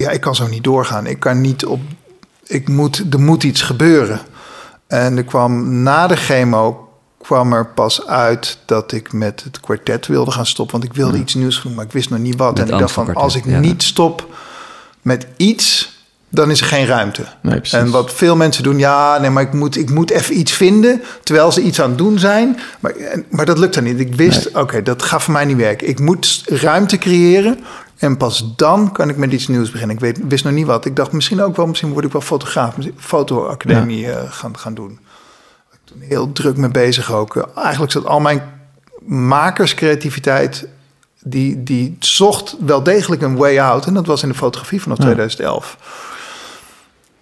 [0.00, 1.06] ja, ik kan zo niet doorgaan.
[1.06, 1.80] Ik kan niet op,
[2.46, 4.20] ik moet, er moet iets gebeuren.
[4.86, 10.06] En er kwam na de chemo kwam er pas uit dat ik met het kwartet
[10.06, 10.80] wilde gaan stoppen.
[10.80, 12.58] Want ik wilde iets nieuws doen, maar ik wist nog niet wat.
[12.58, 13.58] Met en ik dacht van, als ik ja.
[13.58, 14.26] niet stop
[15.02, 17.24] met iets, dan is er geen ruimte.
[17.42, 17.60] Nee.
[17.70, 21.02] En wat veel mensen doen, ja, nee, maar ik moet, ik moet even iets vinden,
[21.22, 22.60] terwijl ze iets aan het doen zijn.
[22.80, 22.94] Maar,
[23.30, 24.00] maar dat lukt dan niet.
[24.00, 25.88] Ik wist, oké, dat gaat voor mij niet werken.
[25.88, 27.58] Ik moet ruimte creëren
[28.00, 29.96] en pas dan kan ik met iets nieuws beginnen.
[29.96, 30.84] Ik weet, wist nog niet wat.
[30.84, 34.98] Ik dacht misschien ook wel, misschien word ik wel fotograaf, fotoacademie eh, gaan, gaan doen.
[35.72, 37.36] Ik toen heel druk mee bezig ook.
[37.36, 38.42] Eh, Eigenlijk zat al mijn
[39.06, 40.66] makerscreativiteit,
[41.22, 43.86] die, die zocht wel degelijk een way out.
[43.86, 45.76] En dat was in de fotografie vanaf 2011.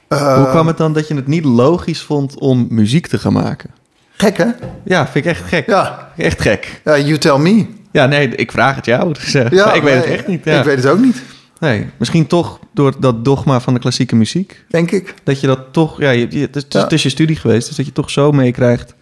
[0.08, 3.70] Hoe kwam het dan dat je het niet logisch vond om muziek te gaan maken?
[4.16, 4.46] Gek, hè?
[4.84, 5.66] Ja, vind ik echt gek.
[5.66, 6.12] Ja.
[6.16, 6.80] Echt gek.
[6.84, 7.66] Ja, you tell me.
[7.98, 9.12] Ja, nee, ik vraag het jou.
[9.12, 10.44] Dus, eh, Ja, ik weet nee, het echt niet.
[10.44, 10.58] Ja.
[10.58, 11.22] Ik weet het ook niet,
[11.60, 14.64] Nee, misschien toch door dat dogma van de klassieke muziek.
[14.68, 15.14] denk ik.
[15.24, 16.00] Dat je dat toch...
[16.00, 16.80] Ja, je, het, is, Ja.
[16.82, 18.94] het is je studie geweest, dus dat je toch zo meekrijgt.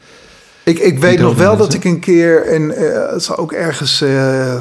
[0.65, 4.57] Ik, ik weet nog wel dat ik een keer, eh, het zal ook ergens eh,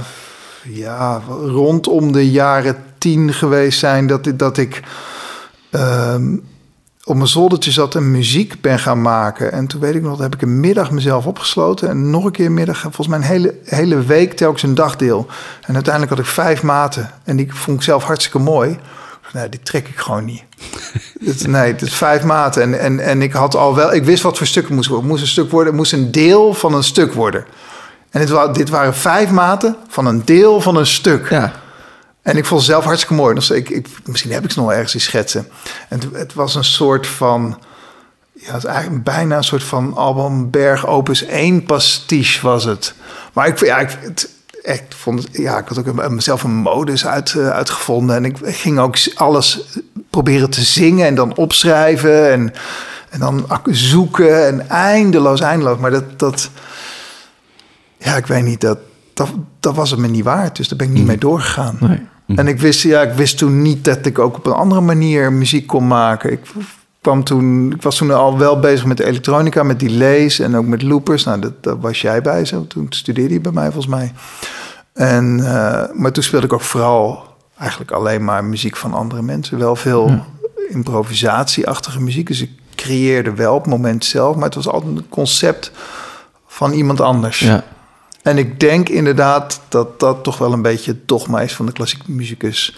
[0.63, 4.81] ja, rondom de jaren tien geweest zijn, dat, ik- dat ik
[5.71, 6.35] ehm,
[7.07, 9.51] op mijn zoldertje zat en muziek ben gaan maken.
[9.51, 12.31] En toen weet ik nog, dat heb ik een middag mezelf opgesloten en nog een
[12.31, 15.25] keer een middag, volgens mij een hele, hele week telkens een dagdeel.
[15.61, 18.77] En uiteindelijk had ik vijf maten en die vond ik zelf hartstikke mooi.
[19.33, 20.43] Nee, die trek ik gewoon niet.
[21.25, 22.61] Het- nee, het is vijf maten.
[22.61, 25.05] En, en, en ik had al wel, ik wist wat voor stukken moest worden.
[25.05, 27.45] Het moest een stuk worden, het moest een deel van een stuk worden.
[28.09, 31.29] En dit, dit waren vijf maten van een deel van een stuk.
[31.29, 31.51] Ja,
[32.25, 33.35] En ik vond het zelf hartstikke mooi.
[33.35, 35.47] Dus ik, ik, misschien heb ik ze nog ergens in schetsen.
[35.89, 37.59] En het, het was een soort van...
[38.33, 42.93] Ja, het is eigenlijk bijna een soort van album Berg Opus 1 pastiche was het.
[43.33, 44.29] Maar ik, ja, ik, het,
[44.63, 48.15] echt vond ja, ik had ook een- mezelf een modus uit, eh, uitgevonden.
[48.15, 49.61] En ik ging ook alles
[50.09, 52.31] proberen te zingen en dan opschrijven.
[52.31, 52.53] En,
[53.09, 55.77] en dan zoeken en eindeloos, eindeloos.
[55.77, 56.19] Maar dat...
[56.19, 56.49] dat
[57.97, 58.77] ja, ik weet niet, dat,
[59.13, 60.55] dat, dat was het me niet waard.
[60.55, 61.77] Dus daar ben ik niet mee doorgegaan.
[61.79, 62.01] nee.
[62.27, 65.33] En ik wist, ja, ik wist toen niet dat ik ook op een andere manier
[65.33, 66.31] muziek kon maken.
[66.31, 66.39] Ik,
[67.01, 70.81] kwam toen, ik was toen al wel bezig met elektronica, met delays en ook met
[70.81, 71.23] loopers.
[71.23, 72.67] Nou, dat, was jij bij zo.
[72.67, 74.13] Toen studeerde je bij mij volgens mij.
[74.93, 77.23] En, eh, maar toen speelde ik ook vooral
[77.57, 79.57] eigenlijk alleen maar muziek van andere mensen.
[79.57, 80.23] Wel veel
[80.69, 82.27] improvisatieachtige muziek.
[82.27, 85.71] Dus ik creëerde wel op het moment zelf, maar het was altijd een concept
[86.47, 87.39] van iemand anders.
[87.39, 87.63] Ja.
[88.25, 91.71] En ik denk inderdaad dat dat toch wel een beetje het dogma is van de
[91.71, 92.75] klassieke muzikus.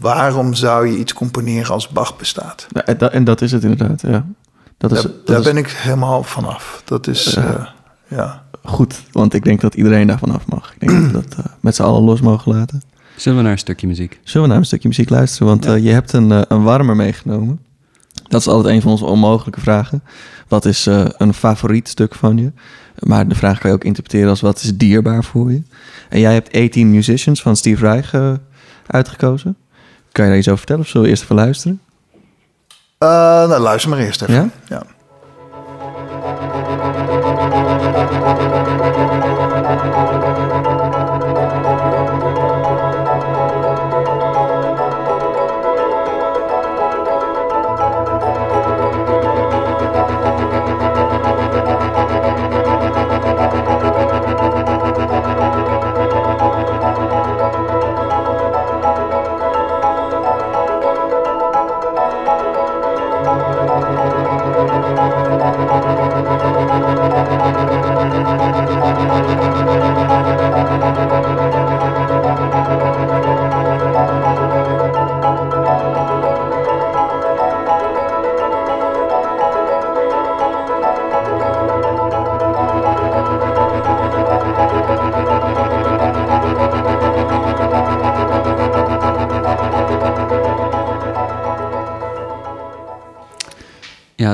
[0.00, 2.66] Waarom zou je iets componeren als Bach bestaat?
[2.70, 4.26] Ja, en, dat, en dat is het inderdaad, ja.
[4.78, 6.82] Dat is, Daar, dat daar is ben ik helemaal vanaf.
[6.84, 7.42] Dat is, Ja.
[8.08, 8.42] eh, ja.
[8.64, 10.72] goed, want ik denk dat iedereen daarvan af mag.
[10.78, 12.82] Ik denk dat we dat eh, met z'n allen los mogen laten.
[13.16, 14.20] Zullen we naar een stukje muziek?
[14.24, 15.46] Zullen we naar een stukje muziek luisteren?
[15.46, 15.74] Want Ja.
[15.74, 17.60] eh, je hebt een, een warmer meegenomen.
[18.28, 20.02] Dat is altijd een van onze onmogelijke vragen.
[20.48, 22.52] Wat is eh, een favoriet stuk van je?
[22.98, 25.62] Maar de vraag kan je ook interpreteren als wat is dierbaar voor je?
[26.08, 28.32] En jij hebt 18 Musicians van Steve Reich eh,
[28.86, 29.56] uitgekozen.
[30.12, 31.80] Kan je daar iets over vertellen of zullen we eerst even luisteren?
[32.98, 33.08] Eh,
[33.48, 34.34] nou, luister maar eerst even.
[34.34, 34.50] Ja?
[34.68, 34.82] ja.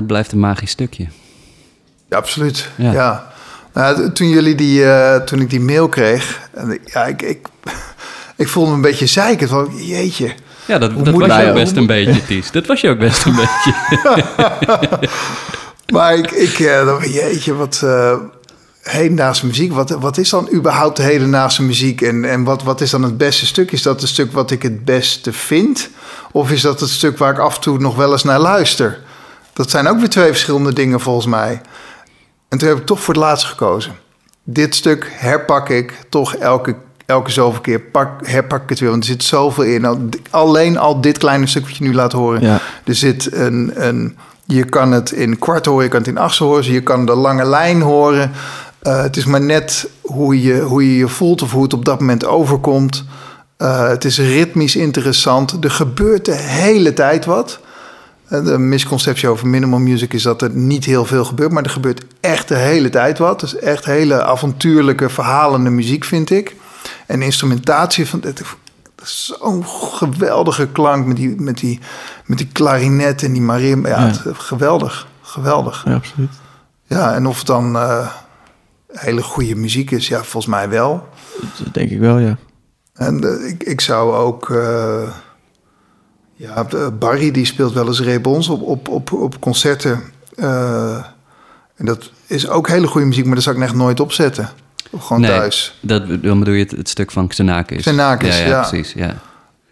[0.08, 1.06] Blijft een magisch stukje.
[2.08, 2.68] Ja, absoluut.
[2.76, 2.92] Ja.
[2.92, 3.32] Ja.
[3.72, 7.46] Nou, toen, jullie die, eh, toen ik die mail kreeg, en ik- ja, ik, ik,
[8.36, 9.48] ik voelde me een beetje zeiken.
[9.48, 10.32] Van, jeetje.
[10.64, 12.50] Ja, dat, Hoe dat was je ook best een beetje, Ties.
[12.50, 13.74] Dat was je ook best een beetje.
[15.92, 17.84] Maar ik, ik eh, dacht, jeetje, wat
[18.82, 19.72] hedendaagse muziek.
[19.72, 22.00] Wat, wat is dan überhaupt hedendaagse muziek?
[22.02, 23.72] En, en wat, wat is dan het beste stuk?
[23.72, 25.88] Is dat het stuk wat ik het beste vind?
[26.32, 28.98] Of is dat het stuk waar ik af en toe nog wel eens naar luister?
[29.58, 31.60] Dat zijn ook weer twee verschillende dingen volgens mij.
[32.48, 33.92] En toen heb ik toch voor het laatste gekozen.
[34.44, 36.74] Dit stuk herpak ik toch elke,
[37.06, 37.80] elke zoveel keer.
[37.80, 39.84] Pak, herpak ik het weer, want er zit zoveel in.
[39.84, 42.40] Al- Alleen al dit kleine stuk wat je nu laat horen.
[42.40, 42.60] Ja.
[42.84, 44.16] Er zit een, een...
[44.44, 46.72] Je kan het in kwart horen, je kan het in achtste horen.
[46.72, 48.32] Je kan de lange lijn horen.
[48.78, 51.84] Eh, het is maar net hoe je, hoe je je voelt of hoe het op
[51.84, 53.04] dat moment overkomt.
[53.56, 55.56] Eh, het is ritmisch interessant.
[55.64, 57.60] Er gebeurt de hele tijd wat.
[58.28, 61.70] Eh, De misconceptie over minimal music is dat er niet heel veel gebeurt, maar er
[61.70, 63.42] gebeurt echt de hele tijd wat.
[63.42, 66.56] Is echt hele avontuurlijke, verhalende muziek, vind ik.
[67.06, 68.22] En instrumentatie van
[69.02, 71.80] zo'n geweldige klank met die, met die,
[72.24, 73.86] met die klarinet en die marim.
[73.86, 74.06] Ja, Ja.
[74.06, 75.82] het- geweldig, geweldig.
[75.84, 76.30] Ja, absoluut.
[76.84, 78.08] Ja, en of het dan eh,
[78.92, 81.08] hele goede muziek is, ja, volgens mij wel.
[81.64, 82.36] Dat denk ik wel, ja.
[82.94, 84.50] En eh, ik, ik zou ook.
[84.50, 85.02] eh,
[86.38, 90.02] ja, eh, Barry die speelt wel eens rebons op, op, op, op concerten.
[90.36, 91.04] Eh,
[91.76, 94.48] en dat is ook hele goede muziek, maar dat zou ik echt nooit opzetten.
[94.98, 95.30] Gewoon Nee.
[95.30, 95.78] thuis.
[95.80, 97.80] Dat, dan bedoel je het, het stuk van Xenakis.
[97.80, 98.68] Xenakis, ja, ja.
[98.68, 98.92] precies.
[98.92, 99.14] Ja.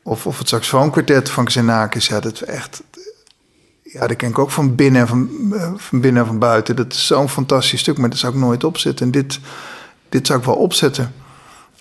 [0.03, 2.07] Of, of het saxofoonkwartet van Xenakis.
[2.07, 2.83] Ja, dat is echt.
[3.83, 6.77] Ja, dat ken ik ook van binnen en van, eh, van binnen en van buiten.
[6.77, 9.07] Dat is zo'n fantastisch stuk, maar dat zou ik nooit opzetten.
[9.07, 9.41] En dit,
[10.09, 11.13] dit zou ik wel opzetten.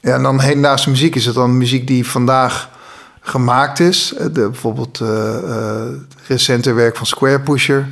[0.02, 1.15] Ja, en dan hedendaagse muziek.
[1.15, 2.69] Is het dan muziek die vandaag
[3.27, 4.13] gemaakt is?
[4.13, 5.85] Eh, De, bijvoorbeeld eh,
[6.27, 7.88] recente werk van Square Pusher.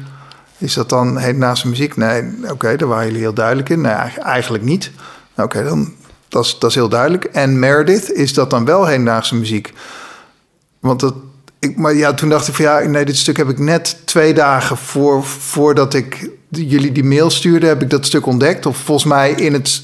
[0.57, 1.97] Is dat dan hedendaagse muziek?
[1.97, 3.81] Nee, oké, daar waren jullie heel duidelijk in.
[3.81, 4.91] Nee, eigenlijk- niet.
[5.35, 5.93] Nou, Oké, dan
[6.29, 7.23] dat is, dat is heel duidelijk.
[7.23, 9.73] En Meredith, is dat dan wel hedendaagse muziek?
[10.79, 11.15] Want dat,
[11.59, 14.33] ik, maar ja, toen dacht ik van ja, nee, dit stuk heb ik net twee
[14.33, 18.65] dagen voor, voordat ik jullie die mail stuurde, heb ik dat stuk ontdekt.
[18.65, 19.81] Of volgens mij in het.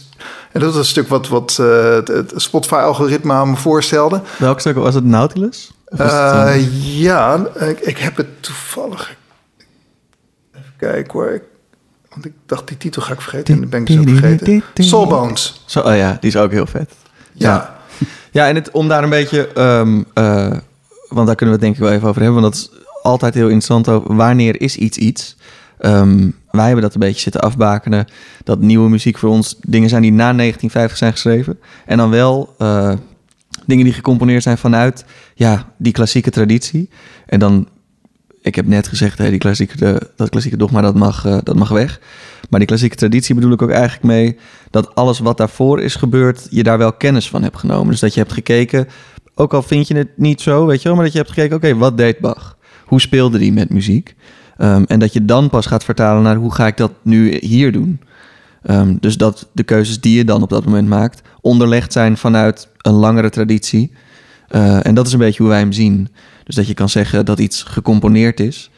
[0.51, 4.21] En dat was een stuk wat, wat eh, het, Spotify-algoritme aan me voorstelde.
[4.37, 5.03] Welk stuk was het?
[5.03, 5.71] Nautilus?
[5.85, 9.15] Het, eh, Eh, ja, ik, ik heb het toevallig.
[10.55, 11.29] Even kijken hoor.
[11.29, 11.43] Ik-
[12.09, 13.53] want ik dacht, die titel ga ik vergeten.
[13.53, 14.63] En dan ben ik zo vergeten.
[14.85, 15.63] Soulbones.
[15.65, 16.91] Zo, oh ja, die is ook heel vet.
[17.33, 17.77] Ja.
[18.31, 20.51] Ja, en het, om daar een beetje, ehm, eh,
[21.09, 22.69] want daar kunnen we het denk ik wel even over hebben, want dat is
[23.01, 25.35] altijd heel interessant over wanneer is iets iets.
[25.79, 28.05] Ehm, wij hebben dat een beetje zitten afbakenen,
[28.43, 31.59] dat nieuwe muziek voor ons dingen zijn die na 1950 zijn geschreven.
[31.85, 32.93] En dan wel eh,
[33.65, 36.89] dingen die gecomponeerd zijn vanuit ja, die klassieke traditie.
[37.25, 37.67] En dan,
[38.41, 41.55] ik heb net gezegd, hè, die klassieke, de, dat klassieke dogma, dat mag, eh, dat
[41.55, 41.99] mag weg.
[42.49, 44.37] Maar die klassieke traditie bedoel ik ook eigenlijk mee
[44.69, 47.91] dat alles wat daarvoor is gebeurd, je daar wel kennis van hebt genomen.
[47.91, 48.87] Dus dat je hebt gekeken,
[49.35, 51.55] ook al vind je het niet zo, weet je wel, maar dat je hebt gekeken,
[51.55, 52.57] oké, wat deed Bach?
[52.85, 54.15] Hoe speelde die met muziek?
[54.59, 57.71] Ehm, en dat je dan pas gaat vertalen naar hoe ga ik dat nu hier
[57.71, 57.99] doen?
[58.63, 62.67] Ehm, dus dat de keuzes die je dan op dat moment maakt, onderlegd zijn vanuit
[62.81, 63.91] een langere traditie.
[64.47, 66.07] Eh, en dat is een beetje hoe wij hem zien.
[66.43, 68.71] Dus dat je kan zeggen dat iets gecomponeerd is,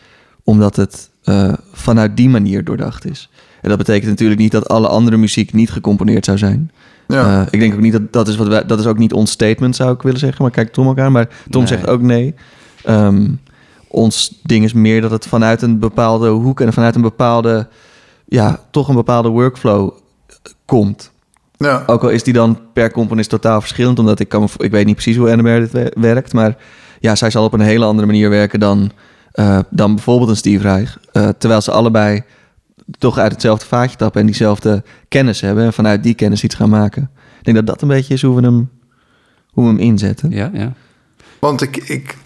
[0.44, 3.30] omdat het eh, vanuit die manier doordacht is.
[3.62, 6.72] En dat betekent natuurlijk niet dat alle andere muziek niet gecomponeerd zou zijn.
[7.08, 7.42] Ja.
[7.42, 9.32] Eh, ik denk ook niet dat dat is wat wij, dat is ook niet ons
[9.32, 10.42] statement, zou ik willen zeggen.
[10.42, 11.12] Maar kijk Tom ook aan.
[11.12, 11.70] Maar Tom Nee.
[11.72, 12.34] zegt ook nee.
[12.84, 13.28] Ehm,
[13.92, 17.68] ons ding is meer dat het vanuit een bepaalde hoek en vanuit een bepaalde,
[18.26, 19.92] ja, toch een bepaalde workflow
[20.28, 21.12] eh, komt.
[21.58, 21.84] ja.
[21.88, 24.96] Ook al is die dan per componist totaal verschillend, omdat ik kan, ik weet niet
[24.96, 26.58] precies hoe Meredith we- werkt, maar
[27.00, 28.92] ja, zij zal op een hele andere manier werken dan,
[29.32, 31.00] eh, dan bijvoorbeeld een Steve Reich.
[31.12, 32.24] Eh, terwijl ze allebei
[32.98, 36.70] toch uit hetzelfde vaatje tappen en diezelfde kennis hebben en vanuit die kennis iets gaan
[36.70, 37.10] maken.
[37.40, 38.70] Ik denk dat dat een beetje is hoe we hem,
[39.50, 40.32] hoe we hem inzetten.
[40.32, 40.74] Ja, ja.
[41.40, 42.18] Want ik, ik,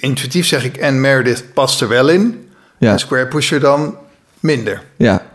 [0.00, 2.48] intuïtief zeg ik, en Meredith past er wel in.
[2.78, 3.94] Ja, En Square Pusher dan
[4.40, 4.82] minder.
[4.96, 5.28] ja.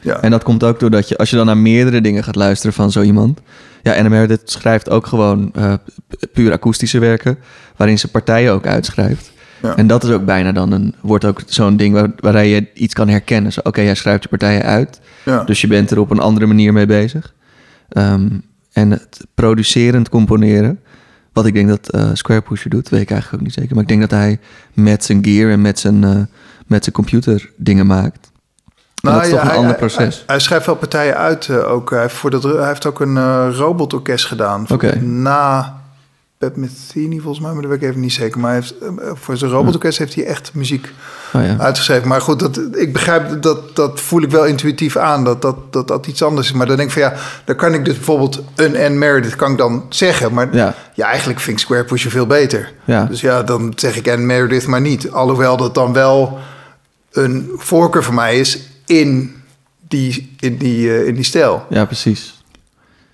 [0.00, 0.20] Ja.
[0.22, 2.92] En dat komt ook doordat je, als je dan naar meerdere dingen gaat luisteren van
[2.92, 3.40] zo iemand.
[3.82, 7.38] Ja, Anne Meredith schrijft ook gewoon pu- puur akoestische werken,
[7.76, 9.30] waarin ze partijen ook uitschrijft.
[9.62, 9.76] Ja.
[9.76, 12.94] En dat is ook bijna dan een, wordt ook zo'n ding waar, waarin je iets
[12.94, 13.52] kan herkennen.
[13.62, 15.44] Oké, jij schrijft je partijen uit, ja.
[15.44, 17.34] dus je bent er op een andere manier mee bezig.
[17.88, 18.28] Ehm,
[18.72, 20.80] en het producerend componeren,
[21.38, 23.74] wat ik denk dat eh Square Pusher doet, weet ik eigenlijk ook niet zeker.
[23.74, 24.38] Maar ik denk dat hij
[24.72, 26.16] met zijn gear en met zijn, eh,
[26.66, 28.30] met zijn computer dingen maakt.
[29.02, 30.14] En dat is toch een hij, ander proces.
[30.16, 31.90] Hij, hij schrijft wel partijen uit eh, ook.
[31.90, 34.66] Hij heeft, voor dat, hij heeft ook een robotorkest gedaan.
[35.00, 35.77] Na
[36.38, 38.40] Pat Metheny volgens mij, maar dat weet ik even niet zeker.
[38.40, 40.88] Maar hij heeft, eh, voor zijn robotorkest heeft hij echt muziek
[41.32, 41.56] Oh ja.
[41.58, 42.08] uitgeschreven.
[42.08, 45.88] Maar goed, dat, ik begrijp dat, dat voel ik wel intuïtief aan, dat dat, dat
[45.88, 46.52] dat iets anders is.
[46.52, 49.50] Maar dan denk ik van ja, dan kan ik dus bijvoorbeeld een en Meredith kan
[49.50, 50.34] ik dan zeggen.
[50.34, 50.74] Maar Ja.
[50.94, 52.72] ja, eigenlijk vind ik Square Pusher veel beter.
[52.84, 53.04] Ja.
[53.04, 55.10] Dus ja, dan zeg ik en Meredith maar niet.
[55.10, 56.38] Alhoewel dat dan wel
[57.12, 59.34] een voorkeur voor mij is in
[59.88, 61.66] die, in die, eh, in die stijl.
[61.68, 62.37] Ja, precies.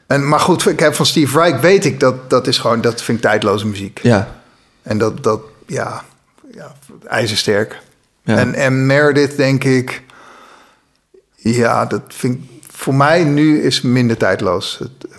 [0.07, 3.03] En, maar goed, ik heb van Steve Reich weet ik dat dat is gewoon, dat
[3.03, 4.01] vind ik tijdloze muziek.
[4.03, 4.29] Ja,
[4.83, 6.03] En dat, dat ja,
[6.55, 6.73] ja
[7.07, 7.81] ijzersterk.
[8.23, 8.37] ja.
[8.37, 10.03] En, en Meredith denk ik,
[11.37, 12.41] ja, dat vind ik,
[12.71, 14.79] voor mij nu is minder tijdloos.
[14.79, 15.17] Het, eh,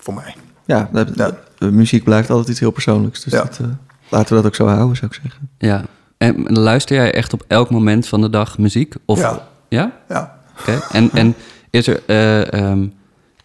[0.00, 0.34] voor mij.
[0.64, 1.30] ja, dat- Ja.
[1.58, 3.20] de muziek blijft altijd iets heel persoonlijks.
[3.24, 3.42] Dus Ja.
[3.42, 3.66] dat, eh,
[4.08, 5.48] laten we dat ook zo houden, zou ik zeggen.
[5.58, 5.84] ja.
[6.18, 8.94] En luister jij echt op elk moment van de dag muziek?
[9.04, 9.48] Of, Ja.
[9.68, 9.92] Ja?
[10.08, 10.38] Ja.
[10.60, 10.80] Oké.
[10.92, 11.34] En, en
[11.70, 12.02] is er...
[12.06, 12.86] eh, ehm,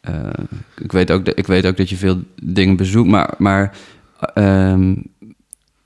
[0.08, 0.44] eh,
[0.84, 3.34] ik, weet ook dat, ik weet ook dat je veel dingen bezoekt, maar...
[3.38, 3.72] maar
[4.34, 4.94] ehm,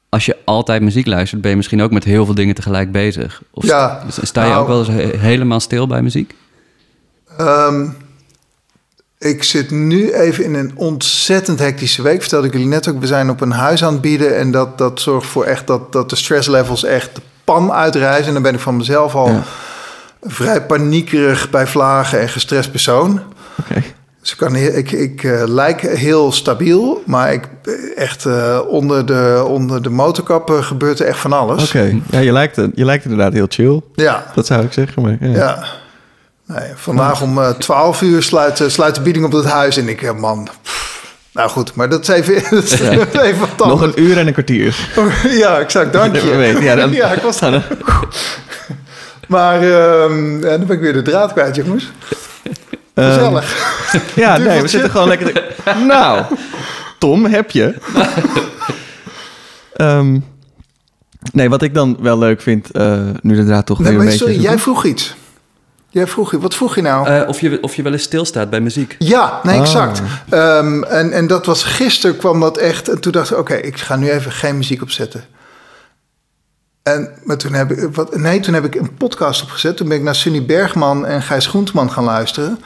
[0.10, 3.42] als je altijd muziek luistert, ben je misschien ook met heel veel dingen tegelijk bezig.
[3.52, 6.36] Of Ja, sta- sta je nou- ook wel eens he- helemaal stil bij muziek?
[7.38, 7.88] Ehm,
[9.18, 12.22] ik zit nu even in een ontzettend hectische week.
[12.22, 13.00] Vertelde ik jullie net ook.
[13.00, 14.38] We zijn op een huis aan het bieden.
[14.38, 18.28] En dat, dat zorgt voor echt dat, dat de stresslevels echt de pan uitreizen.
[18.28, 19.44] En dan ben ik van mezelf al Ja.
[20.22, 23.22] vrij paniekerig bij vlagen en gestrest persoon.
[23.60, 23.84] Oké.
[24.24, 27.04] Ik, kan, ik, ik eh, lijk heel stabiel.
[27.06, 31.64] Maar ik, eh, echt eh, onder, de, onder de motorkappen gebeurt er echt van alles.
[31.68, 32.00] Oké.
[32.12, 33.82] Ja, je lijkt, je lijkt inderdaad heel chill.
[33.96, 35.02] Ja, Dat zou ik zeggen.
[35.02, 35.28] Maar, ja.
[35.36, 35.64] Ja.
[36.46, 39.78] Nee, vandaag om eh 12 uur sluit, sluit de bieding op het huis.
[39.78, 40.48] En ik, man.
[40.64, 44.28] pff, nou goed, maar dat is even, dat is even wat Nog een uur en
[44.28, 44.76] een kwartier.
[45.44, 45.94] Ja, exact.
[45.94, 46.30] Dank je.
[46.30, 46.64] we weten.
[46.64, 47.68] Ja, dan- ja, ik was daar.
[49.28, 51.92] Maar ehm, dan ben ik weer de draad kwijt, jongens.
[52.96, 53.76] Gezellig.
[54.16, 55.34] Ja, nee, we zitten gewoon lekker...
[55.34, 56.24] te- Nou,
[57.00, 57.74] Tom, heb je?
[59.74, 60.20] Ehm,
[61.34, 64.04] nee, wat ik dan wel leuk vind, eh, nu de draad toch nee, weer een
[64.06, 64.26] maar beetje...
[64.34, 65.16] sorry, jij vroeg iets.
[65.90, 66.32] Jij vroeg.
[66.32, 67.08] Wat vroeg je nou?
[67.08, 68.96] Eh, of, je, of je wel eens stilstaat bij muziek?
[69.00, 69.62] Ja, nee, Ah.
[69.62, 70.02] exact.
[70.30, 72.90] Ehm, en, en dat was gisteren kwam dat echt.
[72.90, 75.24] En toen dacht ik, oké, ik ga nu even geen muziek opzetten.
[76.94, 79.78] En maar toen heb ik, wat, nee, toen heb ik een podcast opgezet.
[79.78, 82.60] Toen ben ik naar Sunny Bergman en Gijs Groenteman gaan luisteren.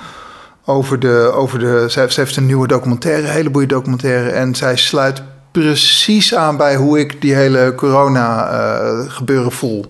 [0.66, 4.30] Over de, over de, zij heeft een nieuwe documentaire, een hele boeie documentaire.
[4.30, 9.86] En zij sluit precies aan bij hoe ik die hele corona eh, gebeuren voel.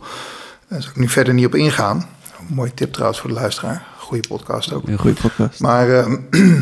[0.68, 2.06] Daar zal ik nu verder niet op ingaan.
[2.48, 3.86] Mooie tip trouwens voor de luisteraar.
[3.98, 4.88] Goeie podcast ook.
[4.88, 5.60] Een goede podcast.
[5.60, 6.16] Maar ehm,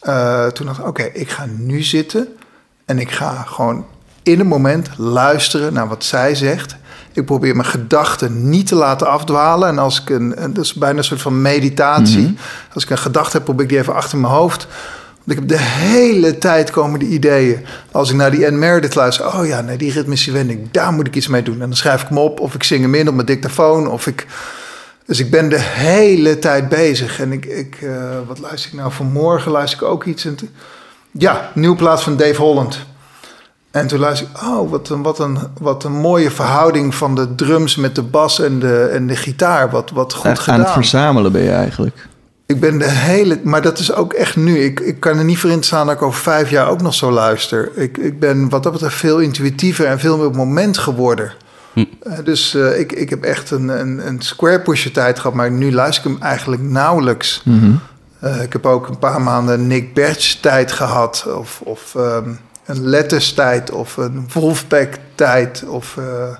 [0.00, 2.28] eh, toen dacht ik, oké, ik ga nu zitten
[2.84, 3.86] en ik ga gewoon
[4.22, 6.76] in een moment luisteren naar wat zij zegt.
[7.20, 9.68] Ik probeer mijn gedachten niet te laten afdwalen.
[9.68, 12.36] En als ik een, dat is bijna een soort van meditatie.
[12.74, 14.66] Als ik een gedachte heb, probeer ik die even achter mijn hoofd.
[15.24, 17.64] Want ik heb de hele tijd komen de ideeën.
[17.92, 19.26] Als ik naar die Anne Meredith luister.
[19.26, 21.54] Oh ja, nee, die ritmische wending, daar moet ik iets mee doen.
[21.54, 22.40] En dan schrijf ik hem op.
[22.40, 23.88] Of ik zing hem in op mijn dictafoon.
[23.88, 24.26] Of ik...
[25.06, 27.20] Dus ik ben de hele tijd bezig.
[27.20, 29.52] En ik, ik eh, wat luister ik nou vanmorgen?
[29.52, 30.24] Luister ik ook iets.
[30.24, 30.36] En
[31.10, 32.78] ja, nieuwe plaats van Dave Holland.
[33.70, 37.34] En toen luister ik, oh, wat een, wat, een, wat een mooie verhouding van de
[37.34, 39.70] drums met de bas en de, en de gitaar.
[39.70, 40.82] Wat, wat goed Echt aan het gedaan.
[40.82, 42.08] verzamelen ben je eigenlijk.
[42.46, 44.58] Ik ben de hele, maar dat is ook echt nu.
[44.58, 46.94] Ik, ik kan er niet voor in staan dat ik over vijf jaar ook nog
[46.94, 47.70] zo luister.
[47.74, 51.32] Ik, ik ben wat dat betreft veel intuïtiever en veel meer op moment geworden.
[51.72, 51.84] Hm.
[52.02, 55.50] Eh, dus eh, ik, ik heb echt een, een, een square pusher tijd gehad, maar
[55.50, 57.42] nu luister ik hem eigenlijk nauwelijks.
[57.44, 57.72] Mhm.
[58.20, 62.30] Eh, ik heb ook een paar maanden Nick Bertsch tijd gehad, of, of ehm,
[62.70, 66.36] een Letters tijd, of een Wolfpack tijd, of eh,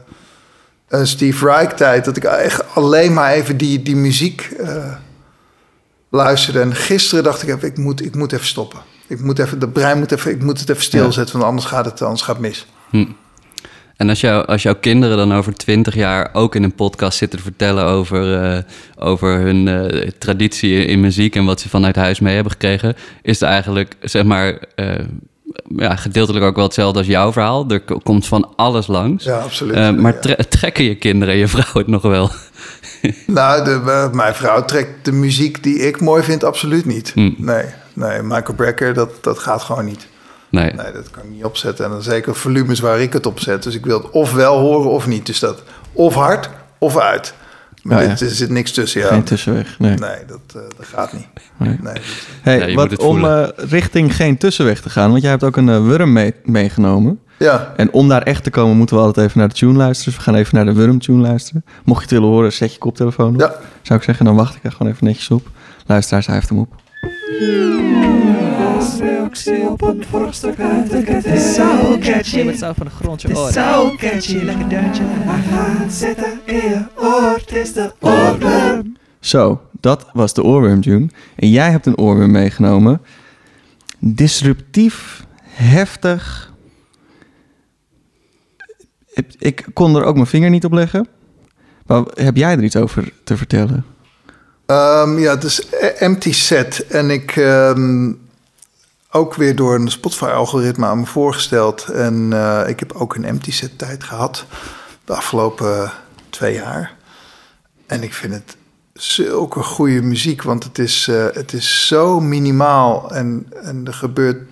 [0.89, 2.05] een Steve Reich tijd.
[2.05, 4.95] Dat ik echt alleen maar even die, die muziek eh,
[6.11, 6.61] luisterde.
[6.61, 8.81] En gisteren dacht ik even, ik moet, ik moet even stoppen.
[9.07, 11.85] Ik moet even, de brein moet even, ik moet het even stilzetten, want anders gaat
[11.85, 12.67] het, anders gaat het mis.
[12.91, 13.07] Hm.
[13.97, 17.39] En als, jou, als jouw kinderen dan over twintig jaar ook in een podcast zitten
[17.39, 18.63] te vertellen over, eh,
[18.97, 23.41] over hun traditie in, in muziek en wat ze vanuit huis mee hebben gekregen, is
[23.41, 24.59] het eigenlijk, zeg maar,
[25.77, 27.69] ja, gedeeltelijk ook wel hetzelfde als jouw verhaal.
[27.69, 29.25] Er komt van alles langs.
[29.25, 29.75] Ja, absoluut.
[29.75, 32.31] Eh, maar tre- trekken je kinderen en je vrouw het nog wel?
[33.27, 37.11] Nou, de, eh, mijn vrouw trekt de muziek die ik mooi vind absoluut niet.
[37.15, 37.31] Hm.
[37.37, 40.07] Nee, nee, Michael Brecker, dat, dat gaat gewoon niet.
[40.49, 40.73] Nee.
[40.73, 41.85] Nee, dat kan ik niet opzetten.
[41.85, 43.63] En dan zeker volumes waar ik het op zet.
[43.63, 45.27] Dus ik wil het of wel horen of niet.
[45.27, 47.35] Dus dat of hard of uit.
[47.83, 49.01] Maar Ja, er zit niks tussen.
[49.01, 49.07] Ja.
[49.07, 49.79] Geen tussenweg.
[49.79, 49.91] Nee.
[49.91, 51.27] Nee, dat, eh, dat gaat niet.
[51.57, 51.69] Nee.
[51.69, 52.03] Nee, dat-
[52.43, 55.69] Hey, Ja, wat, om eh, richting geen tussenweg te gaan, want jij hebt ook een
[55.69, 57.19] eh, wurm mee- meegenomen.
[57.39, 60.13] ja, En om daar echt te komen, moeten we altijd even naar de tune luisteren.
[60.15, 61.65] Dus we gaan even naar de wurm-tune luisteren.
[61.85, 63.41] Mocht je het willen horen, zet je koptelefoon op.
[63.41, 63.55] ja.
[63.83, 65.49] Zou ik zeggen, dan wacht ik er gewoon even netjes op.
[65.87, 66.75] Luisteraars, hij heeft hem op.
[69.01, 72.43] Reactie op een vorstuk uit de ket is zo catchy.
[72.43, 73.53] Met zo van de grond je oren.
[73.53, 75.03] Zo catchy, lekker deuntje.
[75.07, 77.35] Hij gaat zitten in je oor.
[77.39, 78.97] Het is de oorworm.
[79.21, 81.09] Zo, dat was de oorworm-tune.
[81.37, 83.01] En jij hebt een oorworm meegenomen.
[83.99, 86.53] Disruptief, heftig.
[89.39, 91.09] Ik- kon er ook mijn vinger niet op leggen.
[91.87, 93.85] Maar heb jij er iets over te vertellen?
[94.67, 96.87] Ehm, ja, het is e- Empty Set.
[96.87, 98.13] En ik ehm,
[99.11, 101.85] ook weer door een Spotify-algoritme aan me voorgesteld.
[101.85, 104.45] En eh, ik heb ook een Empty Set tijd gehad.
[105.05, 105.93] De afgelopen
[106.31, 106.97] twee jaar.
[107.87, 108.57] En ik vind het
[108.93, 110.43] zulke goede muziek.
[110.43, 113.11] Want het is, eh, het is zo minimaal.
[113.11, 114.49] En, en er gebeurt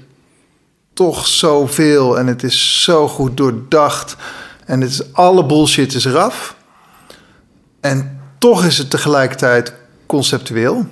[0.93, 2.19] toch zoveel.
[2.19, 4.17] En het is zo goed doordacht.
[4.65, 6.57] En het is, alle bullshit is eraf.
[7.81, 9.75] En toch is het tegelijkertijd
[10.07, 10.87] conceptueel.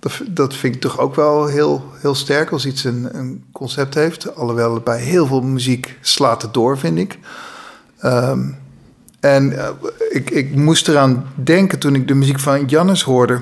[0.00, 3.94] Dat, dat vind ik toch ook wel heel, heel sterk als iets een, een concept
[3.94, 4.36] heeft.
[4.36, 7.18] Alhoewel bij heel veel muziek slaat het door, vind ik.
[7.98, 8.40] Ehm,
[9.20, 9.68] en eh,
[10.10, 13.40] ik, ik moest eraan denken toen ik de muziek van Jannes hoorde.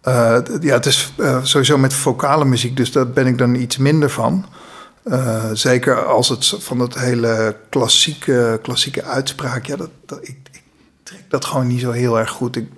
[0.00, 3.76] Eh, ja, het is eh, sowieso met vocale muziek, dus daar ben ik dan iets
[3.76, 4.46] minder van.
[5.52, 9.66] Zeker als het van dat hele klassieke, klassieke uitspraak.
[9.66, 10.62] Ja, dat, dat, ik, ik
[11.02, 12.56] trek dat gewoon niet zo heel erg goed.
[12.56, 12.68] Ik,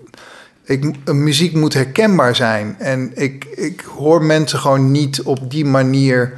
[0.73, 2.77] ik, een muziek moet herkenbaar zijn.
[2.79, 6.33] En ik, ik hoor mensen gewoon niet op die manier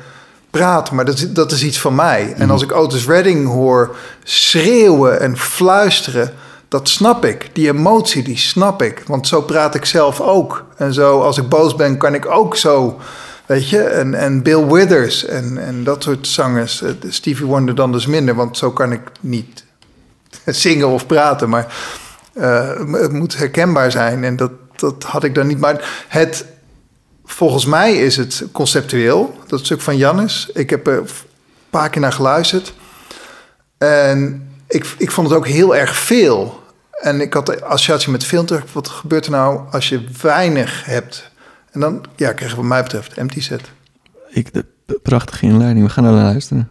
[0.51, 0.95] praten.
[0.95, 2.35] Maar dat, is- dat is iets van mij.
[2.37, 6.33] En als ik Otis Redding hoor schreeuwen en fluisteren...
[6.69, 7.51] dat snap ik.
[7.53, 9.03] Die emotie, die snap ik.
[9.07, 10.65] Want zo praat ik zelf ook.
[10.77, 12.99] En zo, als ik boos ben, kan ik ook zo...
[13.47, 16.83] Weet je, en, en Bill Withers en, en dat soort zangers.
[16.83, 19.65] Eh, Stevie Wonder dan dus minder, want zo kan ik niet
[20.47, 21.49] zingen of praten.
[21.49, 21.73] Maar eh,
[22.35, 25.59] het moet herkenbaar zijn en dat, dat had ik dan niet.
[25.59, 26.45] Maar het,
[27.25, 30.51] volgens mij is het conceptueel, dat stuk van Jannes.
[30.55, 31.09] Ik heb er een
[31.71, 32.75] paar keer naar geluisterd.
[33.79, 36.63] En ik, ik vond het ook heel erg veel.
[36.91, 38.73] En ik had de associatie met film terug.
[38.73, 41.31] Wat gebeurt er nou als je weinig hebt?
[41.71, 43.71] En dan ja, krijg je wat mij betreft empty set.
[44.29, 44.65] Ik, de,
[45.03, 45.87] prachtige inleiding.
[45.87, 46.71] We gaan naar luisteren.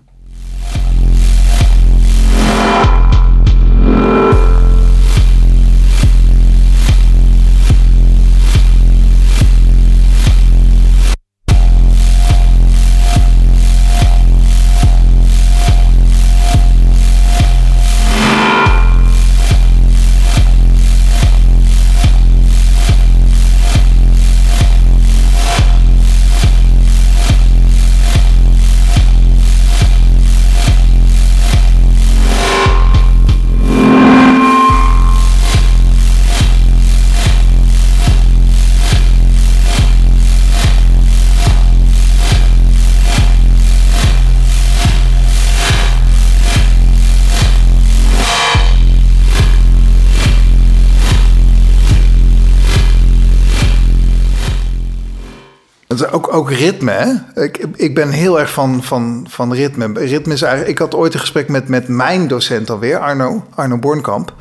[56.54, 57.41] Ritme, hè?
[57.43, 59.91] Ik, ik ben heel erg van, van, van ritme.
[59.93, 60.72] Ritme is eigenlijk...
[60.72, 64.34] Ik had ooit een gesprek met, met mijn docent alweer, Arno, Arno Bornkamp.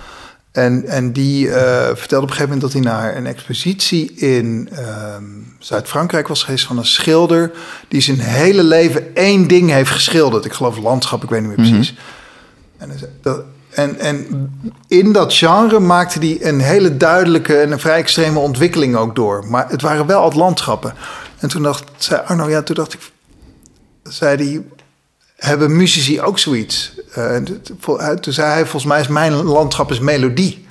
[0.53, 4.69] En, en die eh, vertelde op een gegeven moment dat hij naar een expositie in
[4.73, 5.25] ehm,
[5.59, 7.53] Zuid-Frankrijk was geweest van een schilder...
[7.89, 10.45] die zijn hele leven één ding heeft geschilderd.
[10.45, 11.95] Ik geloof landschap, ik weet niet meer precies.
[12.79, 12.91] En,
[13.23, 14.51] dat, En, en
[14.89, 19.45] in dat genre maakte hij een hele duidelijke en een vrij extreme ontwikkeling ook door.
[19.49, 20.95] Maar het waren wel altijd landschappen.
[21.43, 23.01] En toen dacht zei Arno, ja, toen dacht ik,
[24.03, 24.63] zei hij,
[25.37, 26.95] hebben muzici ook zoiets?
[27.19, 27.37] Uh,
[28.21, 30.67] toen zei hij, volgens mij is mijn landschap is melodie.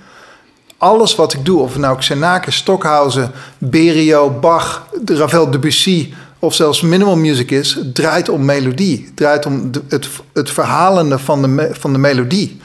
[0.77, 7.17] Alles wat ik doe, of nou Xenake, Stockhausen, Berio, Bach, Ravel Debussy of zelfs minimal
[7.17, 9.11] music is, draait om melodie.
[9.15, 12.61] Draait om het, het verhalende van de, van de melodie.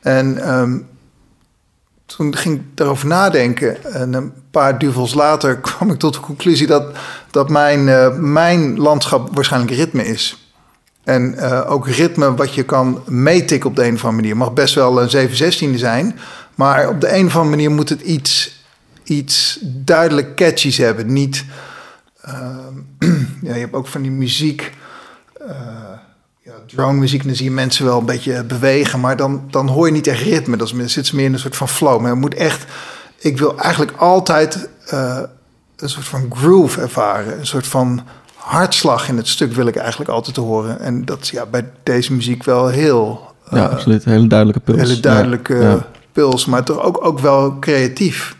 [0.00, 0.88] En um,
[2.16, 3.92] toen ging ik daarover nadenken.
[3.92, 6.96] En een paar duvels later kwam ik tot de conclusie dat,
[7.30, 10.52] dat mijn, uh, mijn landschap waarschijnlijk ritme is.
[11.04, 14.36] En uh, ook ritme wat je kan meetikken op de een of andere manier.
[14.36, 16.18] Mag best wel een 716 zijn.
[16.54, 18.62] Maar op de een of andere manier moet het iets,
[19.04, 21.12] iets duidelijk catchies hebben.
[21.12, 21.44] Niet
[22.28, 22.74] Ehm,
[23.48, 24.72] ja, je hebt ook van die muziek,
[25.40, 25.97] uh,
[26.48, 29.86] ja, drone muziek, dan zie je mensen wel een beetje bewegen, maar dan, dan hoor
[29.86, 30.56] je niet echt ritme.
[30.56, 32.00] Dan zit ze meer in een soort van flow.
[32.00, 32.64] Maar je moet echt,
[33.18, 35.20] ik wil eigenlijk altijd uh,
[35.76, 38.02] een soort van groove ervaren, een soort van
[38.34, 40.80] hartslag in het stuk wil ik eigenlijk altijd horen.
[40.80, 43.26] En dat is ja, bij deze muziek wel heel...
[43.52, 44.04] Uh, ja, absoluut.
[44.04, 44.80] Hele duidelijke puls.
[44.80, 45.86] Hele duidelijke ja.
[46.12, 48.36] puls, maar toch ook, ook wel creatief,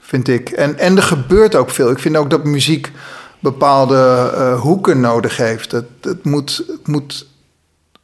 [0.00, 0.50] vind ik.
[0.50, 1.90] En, en er gebeurt ook veel.
[1.90, 2.92] Ik vind ook dat muziek
[3.38, 5.72] bepaalde uh, hoeken nodig heeft.
[5.72, 7.30] Het, het moet, het moet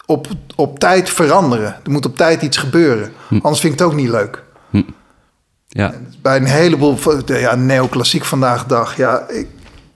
[0.09, 1.77] op, op tijd veranderen.
[1.85, 3.13] Er moet op tijd iets gebeuren.
[3.29, 3.35] Hm.
[3.35, 4.43] Anders vind ik het ook niet leuk.
[4.71, 4.83] Hm.
[5.69, 5.95] Ja.
[6.23, 8.97] Bij een heleboel ja, neoclassiek vandaag de dag.
[8.97, 9.49] Ja, ik,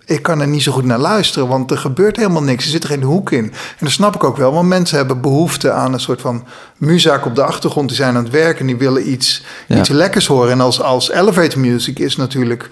[0.04, 2.64] ik kan er niet zo goed naar luisteren, want er gebeurt helemaal niks.
[2.64, 3.44] Er zit er geen hoek in.
[3.44, 6.44] En dat snap ik ook wel, want mensen hebben behoefte aan een soort van
[6.76, 7.88] muzak op de achtergrond.
[7.88, 9.78] Die zijn aan het werken, die willen iets, ja.
[9.78, 10.50] iets lekkers horen.
[10.50, 12.70] En als, als elevator music is natuurlijk.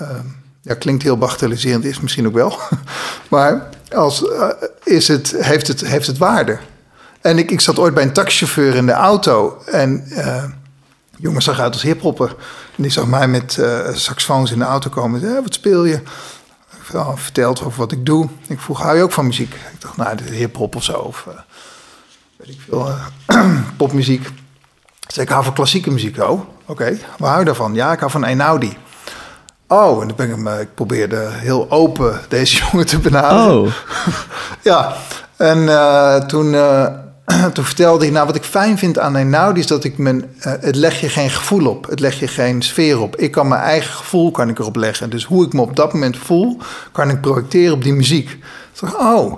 [0.00, 0.08] Uh,
[0.62, 2.58] ja, klinkt heel bagatelliserend, is misschien ook wel.
[3.30, 4.48] maar als, uh,
[4.84, 6.58] is het, heeft, het, heeft het waarde.
[7.20, 9.62] En ik, ik zat ooit bij een taxichauffeur in de auto.
[9.66, 10.44] En uh,
[11.16, 12.28] jongen zag uit als hiphopper.
[12.76, 15.20] En die zag mij met uh, saxofoons in de auto komen.
[15.20, 15.94] Zei, wat speel je?
[15.94, 18.28] Ik verteld over wat ik doe.
[18.46, 19.54] Ik vroeg, hou je ook van muziek?
[19.54, 20.92] Ik dacht, nou, hiphop of zo.
[20.92, 21.26] Of
[22.36, 22.94] weet ik veel,
[23.76, 24.28] popmuziek.
[25.06, 26.18] Zei, ik hou van klassieke muziek.
[26.18, 26.98] Oh, oké.
[27.18, 27.74] Waar hou je daarvan?
[27.74, 28.76] Ja, ik hou van Einaudi.
[29.68, 33.60] Oh, en dan ben ik, hem, ik probeerde heel open deze jongen te benaderen.
[33.60, 33.72] Oh.
[34.62, 34.96] ja,
[35.36, 36.86] en uh, toen, uh,
[37.52, 40.52] toen vertelde hij, nou wat ik fijn vind aan Einaudi is dat ik mijn, uh,
[40.60, 43.16] het leg je geen gevoel op, het leg je geen sfeer op.
[43.16, 45.10] Ik kan mijn eigen gevoel kan ik erop leggen.
[45.10, 46.58] Dus hoe ik me op dat moment voel,
[46.92, 48.30] kan ik projecteren op die muziek.
[48.30, 49.32] Ik dacht, oh,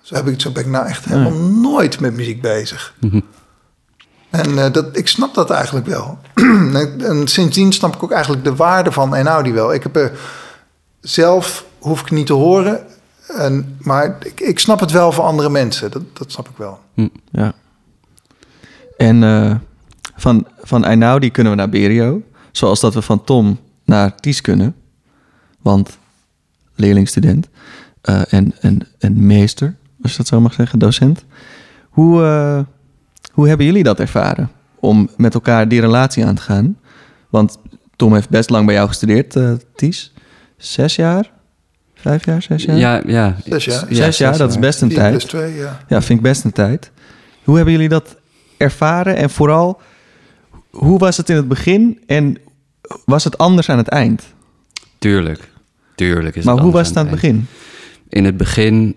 [0.00, 2.94] zo, heb ik, zo ben ik nou echt helemaal nooit met muziek bezig.
[3.00, 3.24] Mm -hmm.
[4.30, 6.18] En uh, dat, ik snap dat eigenlijk wel.
[7.10, 9.74] en sindsdien snap ik ook eigenlijk de waarde van Einaudi wel.
[9.74, 10.18] Ik heb er
[11.00, 12.86] zelf, hoef ik niet te horen,
[13.26, 15.90] en, maar ik, ik snap het wel voor andere mensen.
[15.90, 16.80] Dat, dat snap ik wel.
[16.94, 17.52] Hm, ja.
[18.96, 19.54] En uh,
[20.16, 22.22] van, van Einaudi kunnen we naar Berio.
[22.52, 24.76] Zoals dat we van Tom naar Ties kunnen.
[25.60, 25.98] Want
[26.74, 27.48] leerlingstudent
[28.04, 31.24] uh, en, en, en meester, als je dat zo mag zeggen, docent.
[31.88, 32.66] Hoe...
[33.30, 34.50] Hoe hebben jullie dat ervaren
[34.80, 36.78] om met elkaar die relatie aan te gaan?
[37.28, 37.58] Want
[37.96, 40.12] Tom heeft best lang bij jou gestudeerd, uh, Ties.
[40.56, 41.30] Zes jaar?
[41.94, 42.76] Vijf jaar, zes jaar?
[42.76, 43.36] Ja, ja.
[43.44, 43.84] Zes jaar.
[43.88, 45.10] Zes, zes jaar, dat is best een Vier tijd.
[45.10, 45.80] plus twee, ja.
[45.88, 46.90] ja, vind ik best een tijd.
[47.44, 48.16] Hoe hebben jullie dat
[48.56, 49.16] ervaren?
[49.16, 49.80] En vooral,
[50.70, 52.36] hoe was het in het begin en
[53.04, 54.34] was het anders aan het eind?
[54.98, 55.48] Tuurlijk,
[55.94, 57.46] tuurlijk is maar het hoe anders was het aan het begin?
[58.08, 58.94] In het begin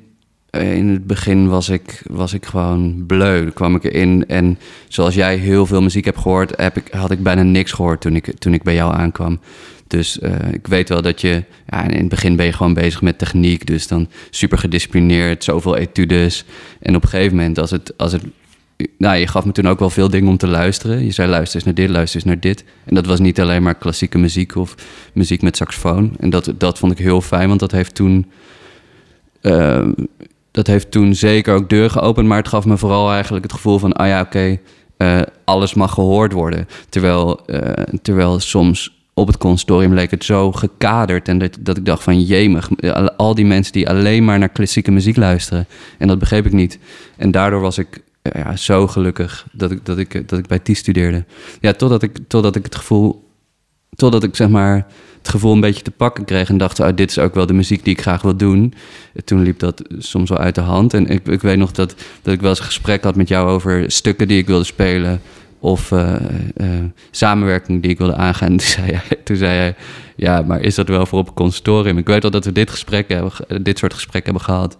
[0.59, 3.41] in het begin was ik, was ik gewoon bleu.
[3.41, 7.11] Dan kwam ik erin en zoals jij heel veel muziek hebt gehoord, heb ik, had
[7.11, 9.39] ik bijna niks gehoord toen ik, toen ik bij jou aankwam.
[9.87, 13.01] Dus uh, ik weet wel dat je, ja, in het begin ben je gewoon bezig
[13.01, 16.45] met techniek, dus dan super gedisciplineerd, zoveel etudes.
[16.79, 18.23] En op een gegeven moment, als het, als het,
[18.97, 21.05] nou, je gaf me toen ook wel veel dingen om te luisteren.
[21.05, 22.63] Je zei luister eens naar dit, luister eens naar dit.
[22.85, 24.75] En dat was niet alleen maar klassieke muziek of
[25.13, 26.15] muziek met saxofoon.
[26.19, 28.31] En dat, dat vond ik heel fijn, want dat heeft toen.
[29.41, 29.87] Uh,
[30.53, 33.79] dat heeft toen zeker ook deur geopend, maar het gaf me vooral eigenlijk het gevoel
[33.79, 34.57] van, ah ja, oké,
[34.97, 36.67] uh, alles mag gehoord worden.
[36.89, 37.59] Terwijl, uh,
[38.01, 42.21] terwijl soms op het consortium leek het zo gekaderd en dat, dat ik dacht van,
[42.21, 42.69] jemig,
[43.17, 45.67] al die mensen die alleen maar naar klassieke muziek luisteren.
[45.97, 46.79] En dat begreep ik niet.
[47.17, 50.75] En daardoor was ik ja, zo gelukkig dat ik, dat ik, dat ik bij TI
[50.75, 51.25] studeerde.
[51.59, 53.29] Ja, totdat ik, totdat ik het gevoel,
[53.95, 54.87] totdat ik zeg maar
[55.23, 57.53] het gevoel een beetje te pakken kreeg en dacht, oh, dit is ook wel de
[57.53, 58.73] muziek die ik graag wil doen.
[59.25, 60.93] Toen liep dat soms wel uit de hand.
[60.93, 63.49] En ik, ik weet nog dat, dat ik wel eens een gesprek had met jou
[63.49, 65.21] over stukken die ik wilde spelen
[65.59, 66.15] of uh,
[67.11, 68.57] samenwerking die ik wilde aangaan.
[68.57, 69.75] Toen zei, hij, toen zei hij,
[70.15, 71.97] ja, maar is dat wel voor op een consortium?
[71.97, 73.31] Ik weet al dat we dit gesprek hebben,
[73.63, 74.77] dit soort gesprekken hebben gehad.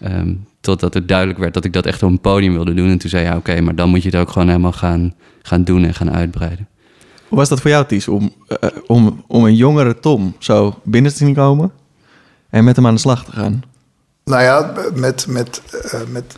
[0.00, 2.90] Ehm, totdat het duidelijk werd dat ik dat echt op een podium wilde doen.
[2.90, 5.14] En toen zei hij, ja, oké, maar dan moet je het ook gewoon helemaal gaan,
[5.42, 6.68] gaan doen en gaan uitbreiden.
[7.34, 11.12] Hoe was dat voor jou, Ties, om, eh, om, om een jongere Tom zo binnen
[11.12, 11.72] te zien komen
[12.50, 13.62] en met hem aan de slag te gaan?
[14.24, 15.26] Nou ja, met.
[15.28, 16.36] met, eh, met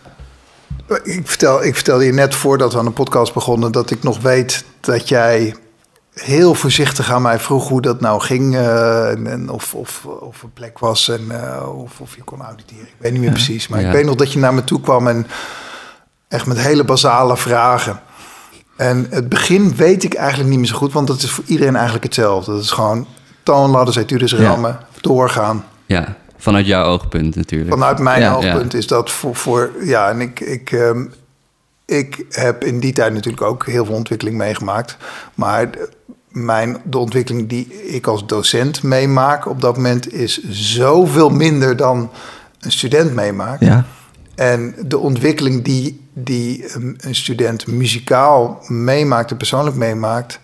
[1.03, 4.21] ik, vertel, ik vertelde je net voordat we aan de podcast begonnen dat ik nog
[4.21, 5.55] weet dat jij
[6.13, 8.55] heel voorzichtig aan mij vroeg hoe dat nou ging.
[8.55, 12.41] eh, en, en of, of, of een plek was en eh, of, of je kon
[12.43, 12.87] auditeren.
[12.87, 13.69] Ik weet niet meer precies.
[13.69, 13.87] Maar Ja.
[13.87, 15.27] ik weet nog dat je naar me toe kwam en
[16.29, 18.01] echt met hele basale vragen.
[18.77, 21.75] En het begin weet ik eigenlijk niet meer zo goed, want dat is voor iedereen
[21.75, 22.53] eigenlijk hetzelfde.
[22.53, 23.07] Dat is gewoon
[23.43, 24.37] toonladders, etudes, Ja.
[24.39, 25.65] rammen, doorgaan.
[25.87, 27.71] Ja, vanuit jouw oogpunt natuurlijk.
[27.71, 31.05] Vanuit mijn Ja, oogpunt is dat voor, voor ja, en ik, ik, ehm,
[31.85, 34.97] ik heb in die tijd natuurlijk ook heel veel ontwikkeling meegemaakt.
[35.35, 35.89] Maar de-
[36.29, 42.11] mijn, de ontwikkeling die ik als docent meemaak op dat moment is zoveel minder dan
[42.61, 43.65] een student meemaakt.
[43.65, 43.85] Ja.
[44.35, 50.41] En de ontwikkeling die, die een een student muzikaal meemaakt en persoonlijk meemaakt,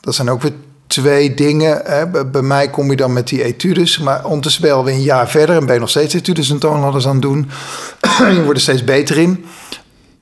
[0.00, 0.52] dat zijn ook weer
[0.86, 1.80] twee dingen.
[1.84, 2.24] Hè.
[2.24, 5.64] Bij- mij kom je dan met die etudes, maar ondertussen ben een jaar verder en
[5.64, 7.50] ben je nog steeds etudes en toonladders aan het doen.
[8.34, 9.44] je wordt er steeds beter in.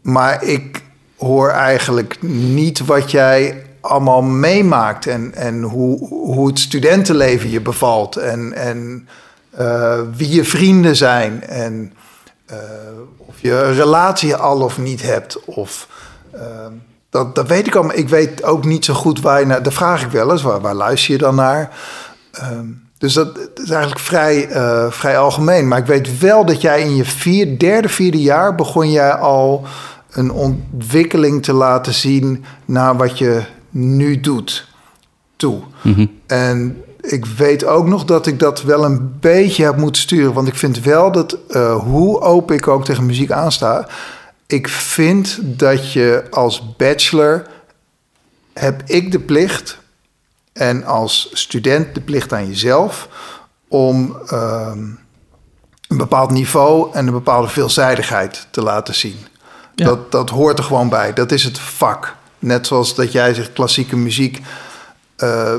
[0.03, 0.82] Maar ik
[1.16, 8.16] hoor eigenlijk niet wat jij allemaal meemaakt en, en hoe, hoe het studentenleven je bevalt
[8.16, 9.09] en, en
[9.51, 11.93] eh, wie je vrienden zijn en
[12.47, 12.57] eh,
[13.16, 15.45] of je een relatie al of niet hebt.
[15.45, 15.88] Of,
[16.30, 16.66] eh,
[17.11, 17.97] dat, dat weet ik allemaal.
[17.97, 19.62] Ik weet ook niet zo goed waar je naar...
[19.62, 20.42] Dat vraag ik wel eens.
[20.42, 21.76] Waar, waar luister je dan naar?
[22.32, 22.66] Ehm,
[22.99, 25.68] dus dat, dat is eigenlijk vrij, eh, vrij algemeen.
[25.68, 28.55] Maar ik weet wel dat jij in je vier, derde, vierde jaar...
[28.55, 29.64] begon jij al
[30.11, 32.45] een ontwikkeling te laten zien...
[32.64, 34.68] naar wat je nu doet
[35.36, 35.61] toe.
[35.82, 36.07] Mhm.
[36.26, 40.32] En ik weet ook nog dat ik dat wel een beetje heb moeten sturen.
[40.32, 43.88] Want ik vind wel dat, eh, hoe open ik ook tegen muziek aansta...
[44.46, 47.46] ik vind dat je als bachelor...
[48.52, 49.78] heb ik de plicht...
[50.52, 53.09] en als student de plicht aan jezelf...
[53.68, 54.78] om ehm,
[55.88, 59.18] een bepaald niveau en een bepaalde veelzijdigheid te laten zien.
[59.74, 59.84] Ja.
[59.84, 61.12] Dat, dat hoort er gewoon bij.
[61.12, 62.14] Dat is het vak.
[62.38, 64.40] Net zoals dat jij zegt klassieke muziek...
[65.16, 65.55] eh,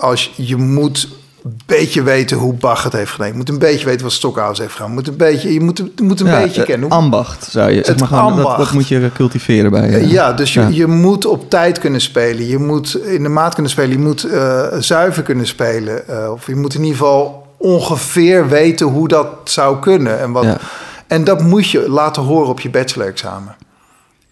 [0.00, 1.08] als je, moet
[1.44, 3.26] een beetje weten hoe Bach het heeft gedaan.
[3.28, 4.88] Je moet een beetje weten wat Stockhausen heeft gedaan.
[4.90, 6.90] Je moet een beetje, je moet, je moet een Ja, beetje eh, kennen.
[6.90, 7.80] Ambacht zou je.
[7.80, 8.58] Het maar ambacht.
[8.58, 10.08] dat moet je cultiveren bij je.
[10.08, 10.68] Ja, dus je, Ja.
[10.68, 12.46] je moet op tijd kunnen spelen.
[12.46, 13.90] Je moet in de maat kunnen spelen.
[13.90, 16.08] Je moet eh, zuiver kunnen spelen.
[16.08, 20.20] Eh, of je moet in ieder geval ongeveer weten hoe dat zou kunnen.
[20.20, 20.58] En, wat, Ja.
[21.06, 23.56] en dat moet je laten horen op je bachelor-examen.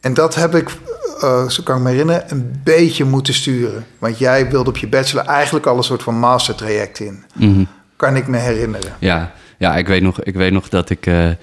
[0.01, 0.71] En dat heb ik,
[1.23, 3.87] eh, zo kan ik me herinneren, een beetje moeten sturen.
[3.99, 7.25] Want jij wilde op je bachelor eigenlijk al een soort van mastertraject in.
[7.35, 7.65] Mhm.
[7.97, 8.93] Kan ik me herinneren.
[8.99, 11.35] Ja, ja ik, weet nog, ik weet nog dat ik eh, eh,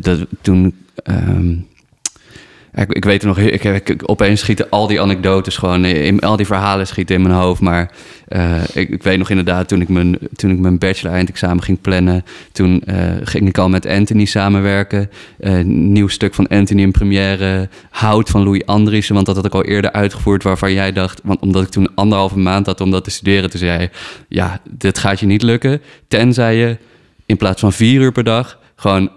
[0.00, 0.86] dat toen.
[0.94, 1.54] ehm,
[2.74, 6.46] ik, ik weet nog, ik, ik, opeens schieten al die anekdotes gewoon, in, al die
[6.46, 7.60] verhalen schieten in mijn hoofd.
[7.60, 7.90] Maar
[8.28, 11.80] eh, ik, ik weet nog inderdaad, toen ik mijn, toen ik mijn bachelor eindexamen ging
[11.80, 15.10] plannen, toen eh, ging ik al met Anthony samenwerken.
[15.38, 19.54] Eh, nieuw stuk van Anthony in première, Hout van Louis Andriessen, want dat had ik
[19.54, 23.04] al eerder uitgevoerd, waarvan jij dacht, want omdat ik toen anderhalve maand had om dat
[23.04, 23.90] te studeren, toen zei jij,
[24.28, 26.76] ja, dit gaat je niet lukken, tenzij je
[27.26, 29.10] in plaats van vier uur per dag gewoon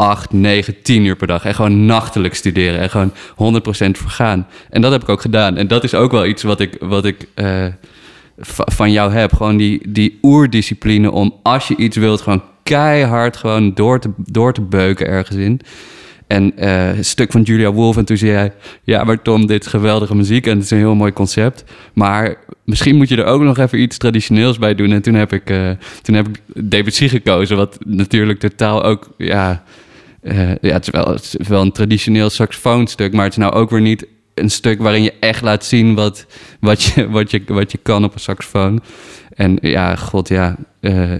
[0.00, 1.44] acht, negen, tien uur per dag.
[1.44, 2.80] En gewoon nachtelijk studeren.
[2.80, 3.12] En gewoon
[3.62, 4.46] 100% vergaan.
[4.70, 5.56] En dat heb ik ook gedaan.
[5.56, 7.66] En dat is ook wel iets wat ik, wat ik eh,
[8.38, 9.32] va- van jou heb.
[9.32, 14.52] Gewoon die, die oerdiscipline om als je iets wilt, gewoon keihard gewoon door te, door
[14.52, 15.60] te beuken ergens in.
[16.26, 17.96] En eh, een stuk van Julia Wolf.
[17.96, 18.52] En toen zei hij...
[18.84, 20.46] Ja, maar Tom, dit is geweldige muziek.
[20.46, 21.64] En het is een heel mooi concept.
[21.92, 24.92] Maar misschien moet je er ook nog even iets traditioneels bij doen.
[24.92, 25.70] En toen heb ik, eh,
[26.02, 26.40] toen heb ik
[26.70, 27.56] Debussy gekozen.
[27.56, 29.10] Wat natuurlijk totaal ook...
[29.16, 29.62] Ja,
[30.22, 31.16] eh, ja het, is wel,
[31.48, 33.12] wel een traditioneel saxofoonstuk.
[33.12, 35.94] Maar het is nou ook weer niet een stuk waarin je echt laat zien...
[35.94, 36.26] wat,
[36.60, 38.82] wat, je, wat, je, wat je kan op een saxofoon.
[39.34, 40.56] En ja, god ja...
[40.80, 41.12] eh,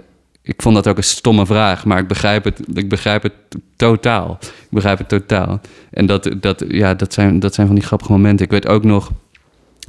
[0.42, 3.32] ik vond dat ook een stomme vraag, maar ik begrijp het, ik begrijp het
[3.76, 4.38] totaal.
[4.40, 5.60] Ik begrijp het totaal.
[5.90, 8.44] En dat, dat, ja, dat, zijn, dat zijn van die grappige momenten.
[8.44, 9.10] Ik weet ook nog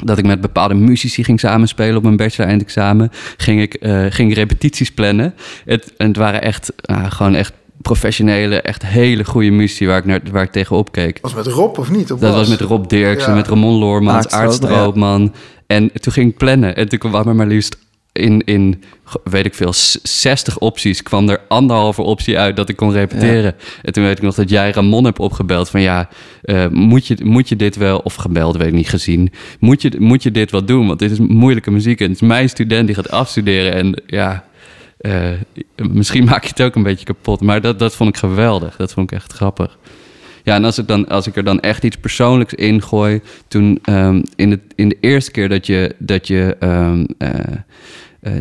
[0.04, 3.10] dat ik met bepaalde muzici ging samenspelen op mijn bachelor-eindexamen.
[3.38, 5.34] Ging ik, eh, ging repetities plannen.
[5.66, 10.06] Het, en het waren echt, ah, gewoon echt professionele, echt hele goede muzici waar ik,
[10.06, 11.20] naar, waar ik tegenop keek.
[11.22, 12.12] Was met Rob of niet?
[12.12, 13.36] Of Dat was met Rob Dirksen, Ja.
[13.38, 15.34] met Ramon Loormans, Aart Aart Stroopman, Stroopman.
[15.68, 16.76] En toen ging ik plannen.
[16.76, 17.78] En toen kwam er maar liefst
[18.14, 18.84] in, in,
[19.24, 21.04] weet ik veel, s- 60 opties...
[21.04, 23.56] kwam er anderhalve optie uit dat ik kon repeteren.
[23.82, 25.82] En toen weet ik nog dat jij Ramon hebt opgebeld van...
[25.82, 26.10] ja,
[26.42, 27.98] eh, moet, je, moet je dit wel...
[27.98, 29.32] of gebeld, weet ik niet, gezien.
[29.60, 30.88] Moet je, moet je dit wel doen?
[30.88, 32.00] Want dit is moeilijke muziek.
[32.00, 33.74] En het is mijn student die gaat afstuderen.
[33.74, 34.44] En ja...
[35.02, 35.32] eh,
[35.92, 37.42] misschien maak je het ook een beetje kapot.
[37.42, 38.76] Maar dat, dat vond ik geweldig.
[38.76, 39.78] Dat vond ik echt grappig.
[40.44, 43.22] Ja, en als ik, dan, als ik er dan echt iets persoonlijks in gooi...
[43.48, 45.96] toen ehm, in, de, in de eerste keer dat je...
[45.98, 47.30] Dat je ehm, eh,
[48.20, 48.34] eh,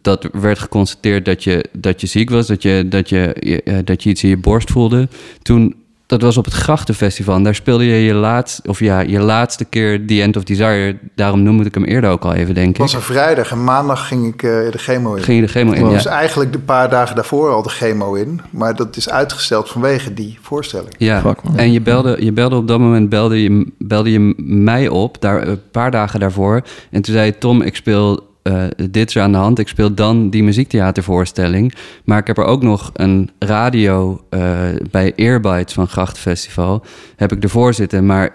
[0.00, 4.10] dat werd geconstateerd dat je, dat je ziek was, dat je, dat, je, dat je
[4.10, 5.08] iets in je borst voelde.
[5.42, 5.74] Toen,
[6.08, 7.34] dat was op het Grachtenfestival.
[7.36, 10.98] En daar speelde je je laatste, of ja, je laatste keer The End of Desire.
[11.14, 12.82] Daarom noemde ik hem eerder ook al even, denk Het ik.
[12.82, 15.22] was een vrijdag en maandag ging ik eh, de chemo in.
[15.22, 15.82] Ging je de chemo in?
[15.82, 16.10] Was Ja.
[16.10, 18.40] eigenlijk de paar dagen daarvoor al de chemo in.
[18.50, 20.94] Maar dat is uitgesteld vanwege die voorstelling.
[20.98, 24.88] Ja, Fuck, en je belde, je belde op dat moment belde je, belde je mij
[24.88, 26.62] op, daar, een paar dagen daarvoor.
[26.90, 29.58] En toen zei je, Tom, ik speel, eh, dit is aan de hand.
[29.58, 31.74] Ik speel dan die muziektheatervoorstelling.
[32.04, 34.58] Maar ik heb er ook nog een radio eh,
[34.90, 36.84] bij Earbites van Grachtenfestival.
[37.16, 38.34] Heb ik ervoor zitten, maar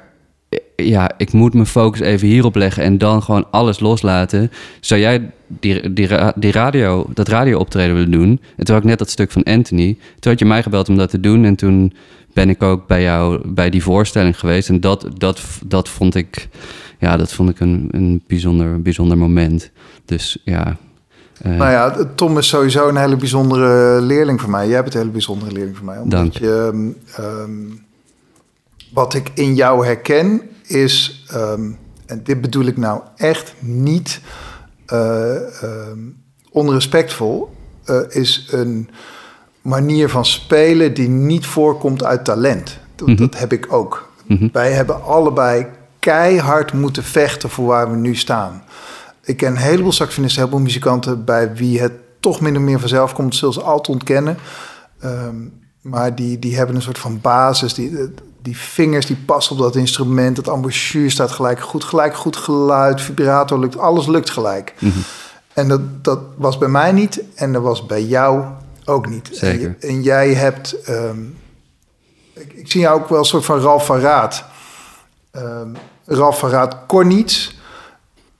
[0.49, 4.51] eh, ja, ik moet mijn focus even hierop leggen en dan gewoon alles loslaten.
[4.79, 8.41] Zou jij die, die, die radio, dat radio optreden willen doen?
[8.57, 9.97] En toen had ik net dat stuk van Anthony.
[10.19, 11.45] Toen had je mij gebeld om dat te doen.
[11.45, 11.93] En toen
[12.33, 14.69] ben ik ook bij jou bij die voorstelling geweest.
[14.69, 16.47] En dat, dat, dat vond ik,
[16.99, 19.71] ja, dat vond ik een, een bijzonder, bijzonder moment.
[20.05, 20.77] Dus ja.
[21.41, 24.67] eh, Nou ja, Tom is sowieso een hele bijzondere leerling voor mij.
[24.67, 25.97] Jij bent een hele bijzondere leerling voor mij.
[25.97, 26.33] Omdat Dank.
[26.37, 27.51] je, ehm, ehm,
[28.93, 31.71] wat ik in jou herken is, ehm,
[32.05, 34.21] en dit bedoel ik nou echt niet
[34.85, 35.35] eh,
[36.51, 37.49] onrespectvol,
[37.85, 38.89] eh, is een
[39.61, 42.79] manier van spelen die niet voorkomt uit talent.
[42.95, 43.17] Dat, Mhm.
[43.17, 44.11] dat heb ik ook.
[44.27, 44.47] Mhm.
[44.51, 45.65] Wij hebben allebei
[45.99, 48.63] keihard moeten vechten voor waar we nu staan.
[49.23, 51.25] Ik ken een heleboel saxofonisten, een heleboel muzikanten...
[51.25, 53.35] bij wie het toch min of meer vanzelf komt.
[53.35, 54.37] Zullen ze altijd ontkennen.
[54.99, 55.35] Ehm,
[55.81, 57.73] maar die, die hebben een soort van basis.
[57.73, 60.37] Die, die vingers die passen op dat instrument.
[60.37, 61.83] Het embouchure staat gelijk goed.
[61.83, 63.77] Gelijk goed geluid, vibrator lukt.
[63.77, 64.73] Alles lukt gelijk.
[64.79, 64.99] mhm.
[65.53, 67.23] En dat, dat was bij mij niet.
[67.35, 68.43] En dat was bij jou
[68.85, 69.29] ook niet.
[69.31, 69.75] Zeker.
[69.79, 70.81] En, jij hebt...
[70.81, 71.21] ehm,
[72.33, 74.45] ik, ik zie jou ook wel een soort van Ralf van Raad.
[75.31, 75.67] Ehm,
[76.05, 77.55] Ralf van Raad kon niets.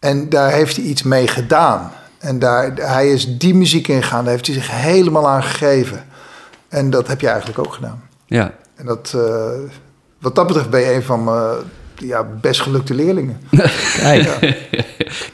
[0.04, 1.91] En daar heeft hij iets mee gedaan.
[2.20, 4.24] En daar, hij is die muziek ingegaan.
[4.24, 6.04] Daar heeft hij zich helemaal aan gegeven.
[6.68, 8.04] En dat heb je eigenlijk ook gedaan.
[8.26, 9.49] ja, En dat, eh,
[10.20, 11.56] wat dat betreft ben je een van mijn
[11.95, 13.39] ja, best gelukte leerlingen.
[13.99, 14.58] Kijk,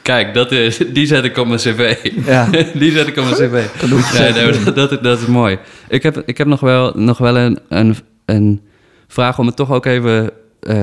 [0.02, 2.10] Kijk, dat is, die zet ik op mijn cv.
[2.24, 2.48] ja.
[2.80, 3.64] Die zet ik op mijn cv.
[4.18, 5.58] Nee, nee, dat, dat, dat is mooi.
[5.88, 8.60] Ik heb, ik heb nog wel, nog wel een, een, een
[9.08, 10.76] vraag om het toch ook even, eh,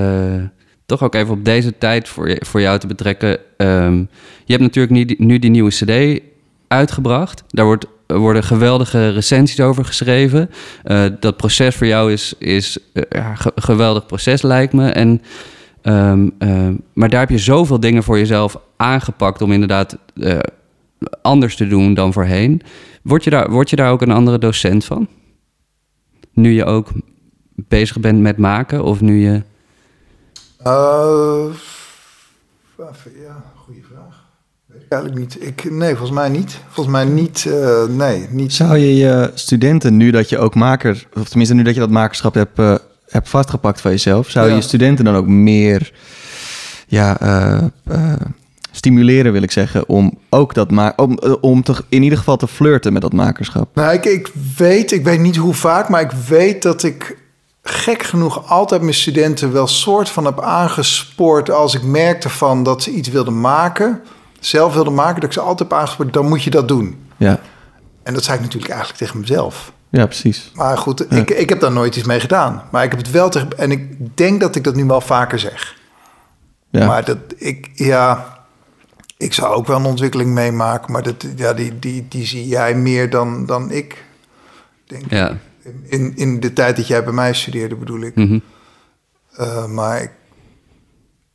[0.88, 3.39] toch ook even op deze tijd voor, voor jou te betrekken.
[3.57, 3.97] Ehm,
[4.45, 6.21] je hebt natuurlijk nu die, nu die nieuwe CD
[6.67, 7.43] uitgebracht.
[7.47, 10.49] Daar wordt, worden geweldige recensies over geschreven.
[10.83, 14.89] Eh, dat proces voor jou is, is eh, ja, geweldig proces, lijkt me.
[14.89, 15.21] En
[15.88, 20.39] Ehm, ehm, maar daar heb je zoveel dingen voor jezelf aangepakt om inderdaad eh,
[21.21, 22.61] anders te doen dan voorheen.
[23.03, 25.07] Word je, daar, word je daar ook een andere docent van?
[26.33, 26.91] Nu je ook
[27.55, 29.41] bezig bent met maken of nu je...
[30.68, 31.45] Eh,
[33.24, 34.26] ja, goede vraag.
[34.65, 35.47] Weet ik eigenlijk niet.
[35.47, 36.59] Ik, nee, volgens mij niet.
[36.70, 37.45] Volgens mij niet.
[37.45, 38.53] eh, nee, niet.
[38.53, 41.89] Zou je je studenten, nu dat je ook maker, of tenminste nu dat je dat
[41.89, 42.76] makerschap hebt, eh,
[43.07, 44.57] hebt vastgepakt van jezelf, zou je Ja.
[44.57, 45.93] je studenten dan ook meer
[46.88, 47.18] ja,
[48.72, 52.47] stimuleren, wil ik zeggen, om ook dat ma om, om te, in ieder geval te
[52.47, 53.76] flirten met dat makerschap?
[53.76, 57.18] Nou, ik, ik weet, ik weet niet hoe vaak, maar ik weet dat ik
[57.68, 62.84] gek genoeg altijd mijn studenten wel soort van heb aangespoord als ik merkte van dat
[62.84, 64.01] ze iets wilden maken,
[64.39, 67.05] zelf wilden maken, dat ik ze altijd heb aangespoord, dan moet je dat doen.
[67.18, 67.39] Ja,
[68.03, 69.72] En dat zei ik natuurlijk eigenlijk tegen mezelf.
[69.89, 70.51] ja precies.
[70.53, 72.63] Maar goed, ik, ik heb daar nooit iets mee gedaan.
[72.72, 73.57] Maar ik heb het wel tegen.
[73.57, 75.76] En ik denk dat ik dat nu wel vaker zeg.
[76.70, 76.86] Ja.
[76.86, 78.36] Maar dat ik, ja.
[79.18, 80.91] Ik zou ook wel een ontwikkeling meemaken.
[80.91, 84.05] Maar dat, ja, die, die, die zie jij meer dan, dan ik.
[84.88, 85.11] Denk ik.
[85.11, 85.38] Ja.
[85.84, 88.15] In, in de tijd dat jij bij mij studeerde, bedoel ik.
[88.15, 88.39] mhm.
[89.36, 90.11] Eh, maar ik,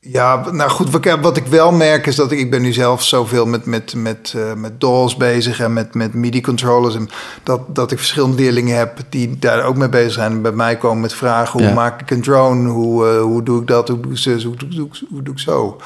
[0.00, 2.72] ja, nou goed, wat ik, wat ik wel merk is dat ik, ik ben nu
[2.72, 6.94] zelf zoveel met, met, met, eh, met DAWs bezig en met, met MIDI-controllers.
[6.94, 7.08] En
[7.42, 10.32] dat, dat ik verschillende leerlingen heb die daar ook mee bezig zijn.
[10.32, 11.74] En bij mij komen met vragen, hoe Ja.
[11.74, 12.68] maak ik een drone?
[12.68, 13.88] Hoe, eh, hoe doe ik dat?
[13.88, 14.44] Hoe doe ik zus?
[14.44, 15.76] Hoe doe, doe ik- hoe doe ik zo?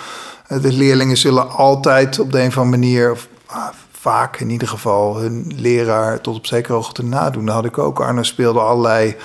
[0.61, 3.11] De leerlingen zullen altijd op de een of andere manier...
[3.11, 3.69] Of, ah,
[4.07, 7.47] vaak in ieder geval hun leraar tot op zekere hoogte nadoen.
[7.47, 8.01] Dat had ik ook.
[8.01, 9.17] Arno speelde allerlei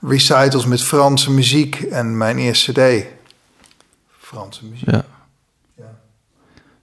[0.00, 1.74] recitals met Franse muziek.
[1.80, 3.06] En mijn eerste cd,
[4.18, 4.90] Franse muziek.
[4.90, 5.04] Ja.
[5.76, 5.84] Ja.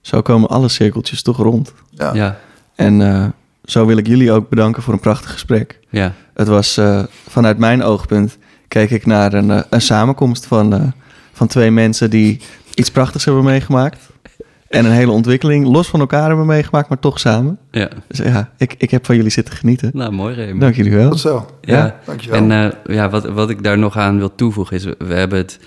[0.00, 1.72] Zo komen alle cirkeltjes toch rond.
[1.90, 2.14] Ja.
[2.14, 2.38] Ja,
[2.74, 3.26] En eh,
[3.64, 5.80] zo wil ik jullie ook bedanken voor een prachtig gesprek.
[5.90, 6.12] ja.
[6.34, 8.38] Het was eh, vanuit mijn oogpunt,
[8.68, 10.82] keek ik naar een, eh, een samenkomst van, eh,
[11.32, 12.40] van twee mensen die
[12.74, 14.00] iets prachtigs hebben meegemaakt.
[14.74, 17.58] En een hele ontwikkeling los van elkaar hebben meegemaakt, maar toch samen.
[17.70, 19.90] Ja, Dus ja, ik, ik heb van jullie zitten genieten.
[19.94, 20.58] nou mooi Remy.
[20.60, 21.10] Dank jullie wel.
[21.10, 21.46] Tot zo.
[21.60, 22.38] Ja, Dankjewel.
[22.38, 22.50] en
[22.86, 25.58] eh, ja, wat, wat ik daar nog aan wil toevoegen is, we hebben het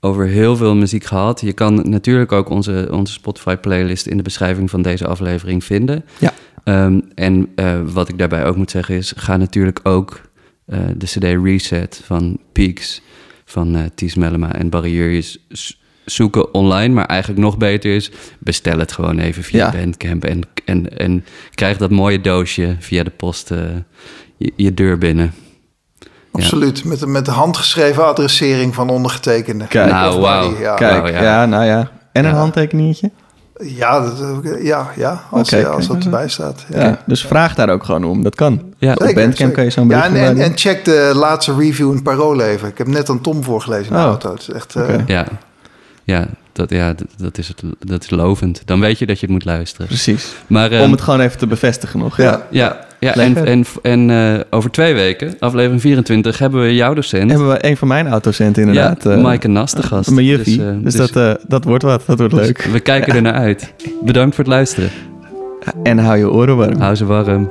[0.00, 1.40] over heel veel muziek gehad.
[1.40, 6.04] Je kan natuurlijk ook onze, onze Spotify-playlist in de beschrijving van deze aflevering vinden.
[6.18, 6.32] Ja.
[6.64, 10.20] Ehm, en eh, wat ik daarbij ook moet zeggen is, ga natuurlijk ook
[10.66, 13.02] eh, de CD Reset van Peaks
[13.44, 16.94] van eh Ties Mellema en Barrières z- zoeken online.
[16.94, 19.78] Maar eigenlijk nog beter is, bestel het gewoon even via Ja.
[19.80, 21.24] Bandcamp en, en, en
[21.54, 23.58] krijg dat mooie doosje via de post eh,
[24.36, 25.32] je, je deur binnen.
[26.32, 26.84] Absoluut.
[26.84, 29.66] Met, de- met de handgeschreven adressering van ondergetekende.
[29.66, 31.22] Kijk, Nou, Ja, Kijk, ja.
[31.22, 31.46] ja.
[31.46, 31.90] nou ja.
[32.12, 33.10] En een handtekeningetje.
[33.64, 36.64] ja, dat, ja, ja als, als dat erbij staat.
[36.68, 36.80] Ja.
[36.84, 36.98] Ja.
[37.06, 38.22] dus vraag daar ook gewoon om.
[38.22, 38.62] Dat kan.
[38.78, 38.92] Ja.
[38.92, 39.52] Op Bandcamp zeker.
[39.52, 40.42] kan je zo'n Ja, en, en, maken.
[40.42, 42.68] en check de laatste review in Parool even.
[42.68, 44.04] Ik heb net aan Tom voorgelezen in de Oh.
[44.04, 44.30] auto.
[44.32, 44.76] Het is echt...
[44.76, 45.06] eh.
[45.06, 45.26] Ja,
[46.04, 48.62] ja, dat, ja dat, dat, is het, dat is lovend.
[48.64, 49.86] Dan weet je dat je het moet luisteren.
[49.86, 50.34] Precies.
[50.46, 52.16] Maar, ehm, Om het gewoon even te bevestigen nog.
[52.16, 52.46] Ja.
[52.50, 53.46] Ja, ja en, Lekker.
[53.46, 57.30] en, en eh, over twee weken, aflevering 24, hebben we jouw docent.
[57.30, 59.04] Hebben we een van mijn autocenten inderdaad.
[59.04, 60.10] ja, eh, Maaike Nas de gast.
[60.10, 60.56] Mijn juffie.
[60.56, 62.02] Dus, Dus, eh, dus- dat, eh, dat wordt wat.
[62.06, 62.62] Dat wordt dus leuk.
[62.62, 63.72] we kijken er naar uit.
[64.02, 64.90] Bedankt voor het luisteren.
[65.82, 66.80] En hou je oren warm.
[66.80, 67.50] Hou ze warm.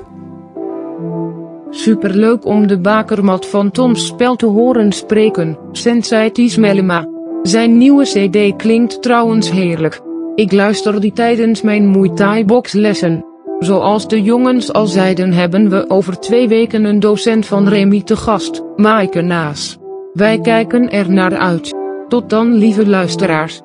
[1.70, 7.21] Superleuk om de bakermat van Tom's spel te horen spreken, Sensei Mellema.
[7.42, 10.02] Zijn nieuwe cd klinkt trouwens heerlijk.
[10.36, 13.26] Ik luister die tijdens mijn Muay Thai boxlessen.
[13.60, 18.16] Zoals de jongens al zeiden hebben we over twee weken een docent van Remy te
[18.16, 19.78] gast, Maaike Naas.
[20.14, 21.76] Wij kijken er naar uit.
[22.08, 23.62] Tot dan lieve luisteraars.